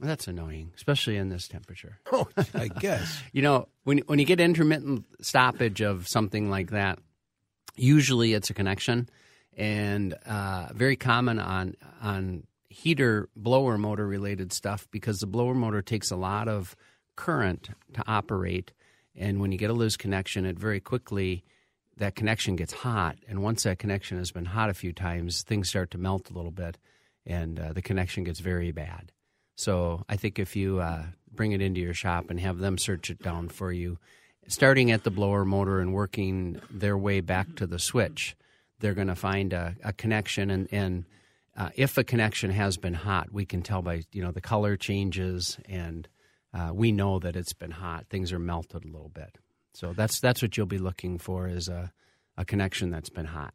That's 0.00 0.28
annoying, 0.28 0.72
especially 0.76 1.16
in 1.16 1.28
this 1.30 1.48
temperature. 1.48 1.98
Oh, 2.12 2.28
I 2.54 2.68
guess. 2.68 3.22
You 3.32 3.42
know, 3.42 3.68
when 3.84 3.98
when 4.06 4.18
you 4.18 4.24
get 4.24 4.40
intermittent 4.40 5.06
stoppage 5.20 5.80
of 5.80 6.06
something 6.06 6.50
like 6.50 6.70
that, 6.70 6.98
usually 7.76 8.34
it's 8.34 8.50
a 8.50 8.54
connection, 8.54 9.08
and 9.56 10.14
uh, 10.26 10.68
very 10.74 10.96
common 10.96 11.38
on 11.38 11.74
on 12.00 12.44
heater 12.68 13.28
blower 13.34 13.78
motor 13.78 14.06
related 14.06 14.52
stuff 14.52 14.86
because 14.90 15.18
the 15.18 15.26
blower 15.26 15.54
motor 15.54 15.82
takes 15.82 16.10
a 16.10 16.16
lot 16.16 16.48
of 16.48 16.76
current 17.16 17.70
to 17.94 18.04
operate, 18.06 18.72
and 19.18 19.40
when 19.40 19.52
you 19.52 19.58
get 19.58 19.70
a 19.70 19.74
loose 19.74 19.96
connection, 19.96 20.46
it 20.46 20.58
very 20.58 20.80
quickly 20.80 21.44
that 21.98 22.14
connection 22.14 22.56
gets 22.56 22.72
hot, 22.72 23.16
and 23.28 23.42
once 23.42 23.64
that 23.64 23.78
connection 23.78 24.18
has 24.18 24.30
been 24.30 24.44
hot 24.44 24.70
a 24.70 24.74
few 24.74 24.92
times, 24.92 25.42
things 25.42 25.68
start 25.68 25.90
to 25.90 25.98
melt 25.98 26.30
a 26.30 26.32
little 26.32 26.52
bit, 26.52 26.78
and 27.26 27.58
uh, 27.58 27.72
the 27.72 27.82
connection 27.82 28.24
gets 28.24 28.40
very 28.40 28.70
bad. 28.70 29.12
So 29.56 30.04
I 30.08 30.16
think 30.16 30.38
if 30.38 30.54
you 30.54 30.78
uh, 30.78 31.06
bring 31.32 31.52
it 31.52 31.60
into 31.60 31.80
your 31.80 31.94
shop 31.94 32.30
and 32.30 32.38
have 32.38 32.58
them 32.58 32.78
search 32.78 33.10
it 33.10 33.20
down 33.20 33.48
for 33.48 33.72
you, 33.72 33.98
starting 34.46 34.92
at 34.92 35.02
the 35.02 35.10
blower 35.10 35.44
motor 35.44 35.80
and 35.80 35.92
working 35.92 36.60
their 36.70 36.96
way 36.96 37.20
back 37.20 37.56
to 37.56 37.66
the 37.66 37.80
switch, 37.80 38.36
they're 38.78 38.94
going 38.94 39.08
to 39.08 39.16
find 39.16 39.52
a, 39.52 39.74
a 39.82 39.92
connection. 39.92 40.50
And, 40.50 40.68
and 40.70 41.04
uh, 41.56 41.70
if 41.74 41.98
a 41.98 42.04
connection 42.04 42.50
has 42.52 42.76
been 42.76 42.94
hot, 42.94 43.32
we 43.32 43.44
can 43.44 43.62
tell 43.62 43.82
by 43.82 44.04
you 44.12 44.22
know 44.22 44.30
the 44.30 44.40
color 44.40 44.76
changes 44.76 45.58
and 45.68 46.06
uh, 46.58 46.72
we 46.72 46.90
know 46.92 47.18
that 47.18 47.36
it's 47.36 47.52
been 47.52 47.70
hot. 47.70 48.06
Things 48.10 48.32
are 48.32 48.38
melted 48.38 48.84
a 48.84 48.88
little 48.88 49.10
bit. 49.10 49.36
So 49.74 49.92
that's 49.92 50.18
that's 50.20 50.42
what 50.42 50.56
you'll 50.56 50.66
be 50.66 50.78
looking 50.78 51.18
for 51.18 51.46
is 51.48 51.68
a, 51.68 51.92
a 52.36 52.44
connection 52.44 52.90
that's 52.90 53.10
been 53.10 53.26
hot. 53.26 53.54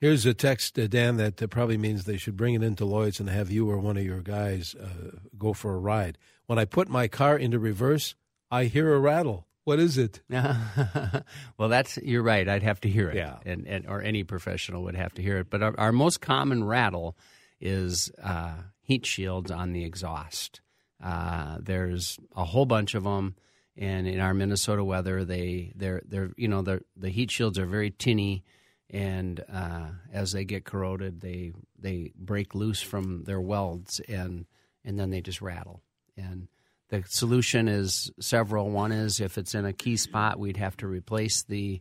Here's 0.00 0.24
a 0.24 0.32
text, 0.32 0.78
uh, 0.78 0.86
Dan, 0.86 1.16
that 1.18 1.42
uh, 1.42 1.46
probably 1.46 1.76
means 1.76 2.04
they 2.04 2.16
should 2.16 2.36
bring 2.36 2.54
it 2.54 2.62
into 2.62 2.84
Lloyd's 2.86 3.20
and 3.20 3.28
have 3.28 3.50
you 3.50 3.68
or 3.70 3.78
one 3.78 3.98
of 3.98 4.04
your 4.04 4.20
guys 4.22 4.74
uh, 4.74 5.18
go 5.36 5.52
for 5.52 5.74
a 5.74 5.78
ride. 5.78 6.16
When 6.46 6.58
I 6.58 6.64
put 6.64 6.88
my 6.88 7.06
car 7.08 7.36
into 7.36 7.58
reverse, 7.58 8.14
I 8.50 8.64
hear 8.64 8.94
a 8.94 8.98
rattle. 8.98 9.46
What 9.64 9.78
is 9.78 9.98
it? 9.98 10.22
well, 10.30 11.68
that's 11.68 11.98
you're 11.98 12.22
right. 12.22 12.48
I'd 12.48 12.62
have 12.62 12.80
to 12.80 12.88
hear 12.88 13.10
it, 13.10 13.16
Yeah. 13.16 13.38
and, 13.44 13.66
and 13.66 13.86
or 13.86 14.00
any 14.00 14.24
professional 14.24 14.82
would 14.84 14.96
have 14.96 15.12
to 15.14 15.22
hear 15.22 15.38
it. 15.38 15.50
But 15.50 15.62
our, 15.62 15.74
our 15.78 15.92
most 15.92 16.20
common 16.22 16.64
rattle 16.64 17.16
is 17.60 18.10
uh, 18.22 18.54
heat 18.80 19.04
shields 19.04 19.50
on 19.50 19.72
the 19.72 19.84
exhaust. 19.84 20.60
Uh, 21.02 21.58
there's 21.60 22.18
a 22.36 22.44
whole 22.44 22.66
bunch 22.66 22.94
of 22.94 23.04
them, 23.04 23.34
and 23.76 24.06
in 24.06 24.20
our 24.20 24.34
Minnesota 24.34 24.84
weather, 24.84 25.24
they 25.24 25.72
they're 25.76 26.02
they're 26.06 26.30
you 26.36 26.48
know 26.48 26.62
the 26.62 26.82
the 26.96 27.10
heat 27.10 27.30
shields 27.30 27.58
are 27.58 27.66
very 27.66 27.90
tinny, 27.90 28.44
and 28.90 29.42
uh, 29.52 29.88
as 30.12 30.32
they 30.32 30.44
get 30.44 30.64
corroded, 30.64 31.20
they 31.20 31.52
they 31.78 32.12
break 32.16 32.54
loose 32.54 32.82
from 32.82 33.24
their 33.24 33.40
welds, 33.40 34.00
and 34.08 34.46
and 34.84 34.98
then 34.98 35.10
they 35.10 35.20
just 35.20 35.40
rattle. 35.40 35.82
And 36.16 36.48
the 36.88 37.04
solution 37.06 37.68
is 37.68 38.10
several. 38.20 38.70
One 38.70 38.92
is 38.92 39.20
if 39.20 39.38
it's 39.38 39.54
in 39.54 39.64
a 39.64 39.72
key 39.72 39.96
spot, 39.96 40.38
we'd 40.38 40.56
have 40.56 40.76
to 40.78 40.86
replace 40.86 41.42
the 41.42 41.80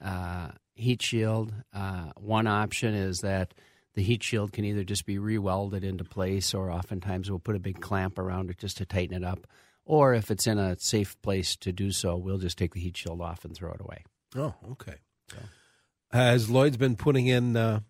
uh, 0.00 0.48
heat 0.74 1.02
shield. 1.02 1.52
Uh, 1.72 2.10
one 2.16 2.46
option 2.46 2.94
is 2.94 3.20
that 3.20 3.54
the 3.94 4.02
heat 4.02 4.22
shield 4.22 4.52
can 4.52 4.64
either 4.64 4.84
just 4.84 5.06
be 5.06 5.18
re-welded 5.18 5.84
into 5.84 6.04
place, 6.04 6.52
or 6.54 6.70
oftentimes 6.70 7.30
we'll 7.30 7.38
put 7.38 7.56
a 7.56 7.60
big 7.60 7.80
clamp 7.80 8.18
around 8.18 8.50
it 8.50 8.58
just 8.58 8.76
to 8.78 8.86
tighten 8.86 9.16
it 9.16 9.24
up. 9.24 9.46
Or 9.84 10.14
if 10.14 10.30
it's 10.30 10.46
in 10.46 10.58
a 10.58 10.78
safe 10.78 11.20
place 11.22 11.56
to 11.56 11.72
do 11.72 11.90
so, 11.92 12.16
we'll 12.16 12.38
just 12.38 12.58
take 12.58 12.74
the 12.74 12.80
heat 12.80 12.96
shield 12.96 13.20
off 13.20 13.44
and 13.44 13.54
throw 13.54 13.72
it 13.72 13.80
away. 13.80 14.04
Oh, 14.36 14.54
okay. 14.72 14.96
Has 16.10 16.48
Lloyd's 16.48 16.76
been 16.76 16.96
putting 16.96 17.26
in 17.26 17.56
uh, 17.56 17.80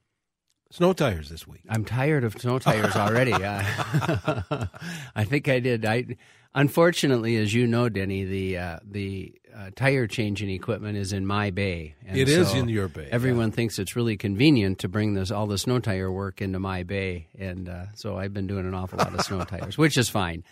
snow 0.70 0.92
tires 0.92 1.28
this 1.28 1.46
week? 1.46 1.62
I'm 1.68 1.84
tired 1.84 2.24
of 2.24 2.34
snow 2.34 2.58
tires 2.58 2.96
already. 2.96 3.32
Uh, 3.44 4.66
I 5.16 5.24
think 5.24 5.48
I 5.48 5.60
did. 5.60 5.84
I 5.84 6.16
unfortunately, 6.54 7.36
as 7.36 7.52
you 7.52 7.66
know, 7.66 7.88
Denny, 7.88 8.24
the 8.24 8.58
uh, 8.58 8.78
the 8.84 9.34
uh, 9.54 9.70
tire 9.76 10.06
changing 10.06 10.50
equipment 10.50 10.96
is 10.96 11.12
in 11.12 11.26
my 11.26 11.50
bay. 11.50 11.94
It 12.06 12.28
is 12.28 12.50
so 12.50 12.56
in 12.56 12.68
your 12.68 12.88
bay, 12.88 13.08
Everyone 13.10 13.50
thinks 13.50 13.78
it's 13.78 13.96
really 13.96 14.16
convenient 14.16 14.80
to 14.80 14.88
bring 14.88 15.14
this 15.14 15.30
all 15.30 15.46
the 15.46 15.58
snow 15.58 15.78
tire 15.78 16.10
work 16.10 16.40
into 16.40 16.58
my 16.58 16.82
bay, 16.82 17.28
and 17.38 17.68
uh, 17.68 17.86
so 17.94 18.16
I've 18.16 18.32
been 18.34 18.46
doing 18.46 18.66
an 18.66 18.74
awful 18.74 18.98
lot 18.98 19.14
of 19.14 19.20
snow 19.22 19.44
tires, 19.44 19.76
which 19.78 19.96
is 19.96 20.08
fine. 20.08 20.44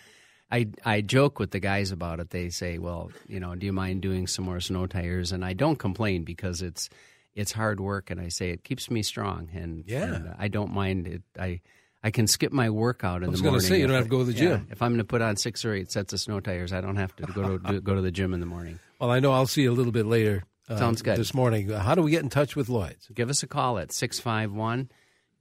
I, 0.51 0.67
I 0.85 1.01
joke 1.01 1.39
with 1.39 1.49
the 1.49 1.59
guys 1.59 1.91
about 1.91 2.19
it. 2.19 2.29
They 2.29 2.49
say, 2.49 2.77
"Well, 2.77 3.11
you 3.27 3.39
know, 3.39 3.55
do 3.55 3.65
you 3.65 3.73
mind 3.73 4.01
doing 4.01 4.27
some 4.27 4.45
more 4.45 4.59
snow 4.59 4.85
tires?" 4.85 5.31
And 5.31 5.43
I 5.43 5.53
don't 5.53 5.77
complain 5.77 6.23
because 6.23 6.61
it's 6.61 6.89
it's 7.35 7.51
hard 7.51 7.79
work, 7.79 8.09
and 8.11 8.19
I 8.21 8.27
say 8.29 8.49
it 8.51 8.63
keeps 8.63 8.89
me 8.91 9.01
strong, 9.03 9.49
and, 9.53 9.83
Yeah. 9.87 10.13
and, 10.15 10.35
I 10.37 10.47
don't 10.47 10.71
mind 10.73 11.07
it. 11.07 11.23
I 11.39 11.61
I 12.05 12.11
can 12.11 12.27
skip 12.27 12.51
my 12.51 12.69
workout 12.69 13.23
in 13.23 13.29
I 13.29 13.31
was 13.31 13.39
the 13.39 13.43
gonna 13.43 13.51
morning. 13.53 13.67
say, 13.69 13.79
you 13.79 13.87
don't 13.87 13.95
have 13.95 14.03
to 14.05 14.09
go 14.09 14.19
to 14.19 14.25
the 14.25 14.33
yeah, 14.33 14.39
gym. 14.57 14.67
if 14.71 14.81
I'm 14.81 14.91
going 14.91 14.97
to 14.97 15.05
put 15.05 15.21
on 15.21 15.37
six 15.37 15.63
or 15.63 15.73
eight 15.73 15.89
sets 15.89 16.11
of 16.11 16.19
snow 16.19 16.41
tires, 16.41 16.73
I 16.73 16.81
don't 16.81 16.97
have 16.97 17.15
to 17.15 17.23
go 17.27 17.57
to 17.57 17.71
do, 17.71 17.79
go 17.79 17.95
to 17.95 18.01
the 18.01 18.11
gym 18.11 18.33
in 18.33 18.39
the 18.41 18.45
morning. 18.45 18.79
Well, 18.99 19.09
I 19.11 19.19
know 19.19 19.31
I'll 19.33 19.47
see 19.47 19.63
you 19.63 19.71
a 19.71 19.73
little 19.75 19.91
bit 19.91 20.05
later. 20.05 20.43
Uh, 20.69 20.77
Sounds 20.77 21.01
good. 21.01 21.17
This 21.17 21.33
morning. 21.33 21.69
Uh, 21.71 21.79
How 21.79 21.93
do 21.95 22.01
we 22.01 22.11
get 22.11 22.23
in 22.23 22.29
touch 22.29 22.55
with 22.55 22.69
Lloyd's? 22.69 23.07
Give 23.13 23.29
us 23.29 23.41
a 23.43 23.47
call 23.47 23.77
at 23.79 23.91
651 23.91 24.89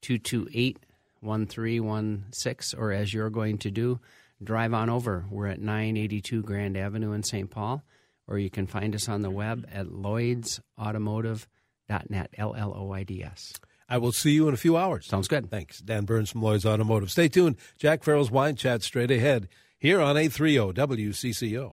228 0.00 0.78
1316, 1.20 2.78
or 2.78 2.92
as 2.92 3.12
you're 3.14 3.30
going 3.30 3.58
to 3.58 3.70
do, 3.70 4.00
drive 4.42 4.74
on 4.74 4.90
over. 4.90 5.24
We're 5.30 5.46
at 5.48 5.60
982 5.60 6.42
Grand 6.42 6.76
Avenue 6.76 7.12
in 7.12 7.22
St. 7.22 7.50
Paul, 7.50 7.82
or 8.26 8.38
you 8.38 8.50
can 8.50 8.66
find 8.66 8.94
us 8.94 9.08
on 9.08 9.22
the 9.22 9.30
web 9.30 9.66
at 9.72 9.86
lloydsautomotive.net, 11.92 12.30
L 12.38 12.54
L 12.56 12.74
O 12.76 12.92
I 12.92 13.04
D 13.04 13.22
S. 13.22 13.54
I 13.88 13.98
will 13.98 14.12
see 14.12 14.30
you 14.30 14.48
in 14.48 14.54
a 14.54 14.58
few 14.58 14.76
hours. 14.76 15.06
Sounds 15.06 15.28
good. 15.28 15.50
Thanks. 15.50 15.78
Dan 15.80 16.04
Burns 16.04 16.30
from 16.30 16.42
Lloyd's 16.42 16.64
Automotive. 16.64 17.10
Stay 17.10 17.28
tuned. 17.28 17.56
Jack 17.78 18.02
Farrell's 18.02 18.30
Wine 18.30 18.56
Chat 18.56 18.82
straight 18.82 19.10
ahead 19.10 19.48
here 19.78 20.00
on 20.00 20.16
oh, 20.16 20.20
A30 20.20 20.72
WCCO. 20.72 21.72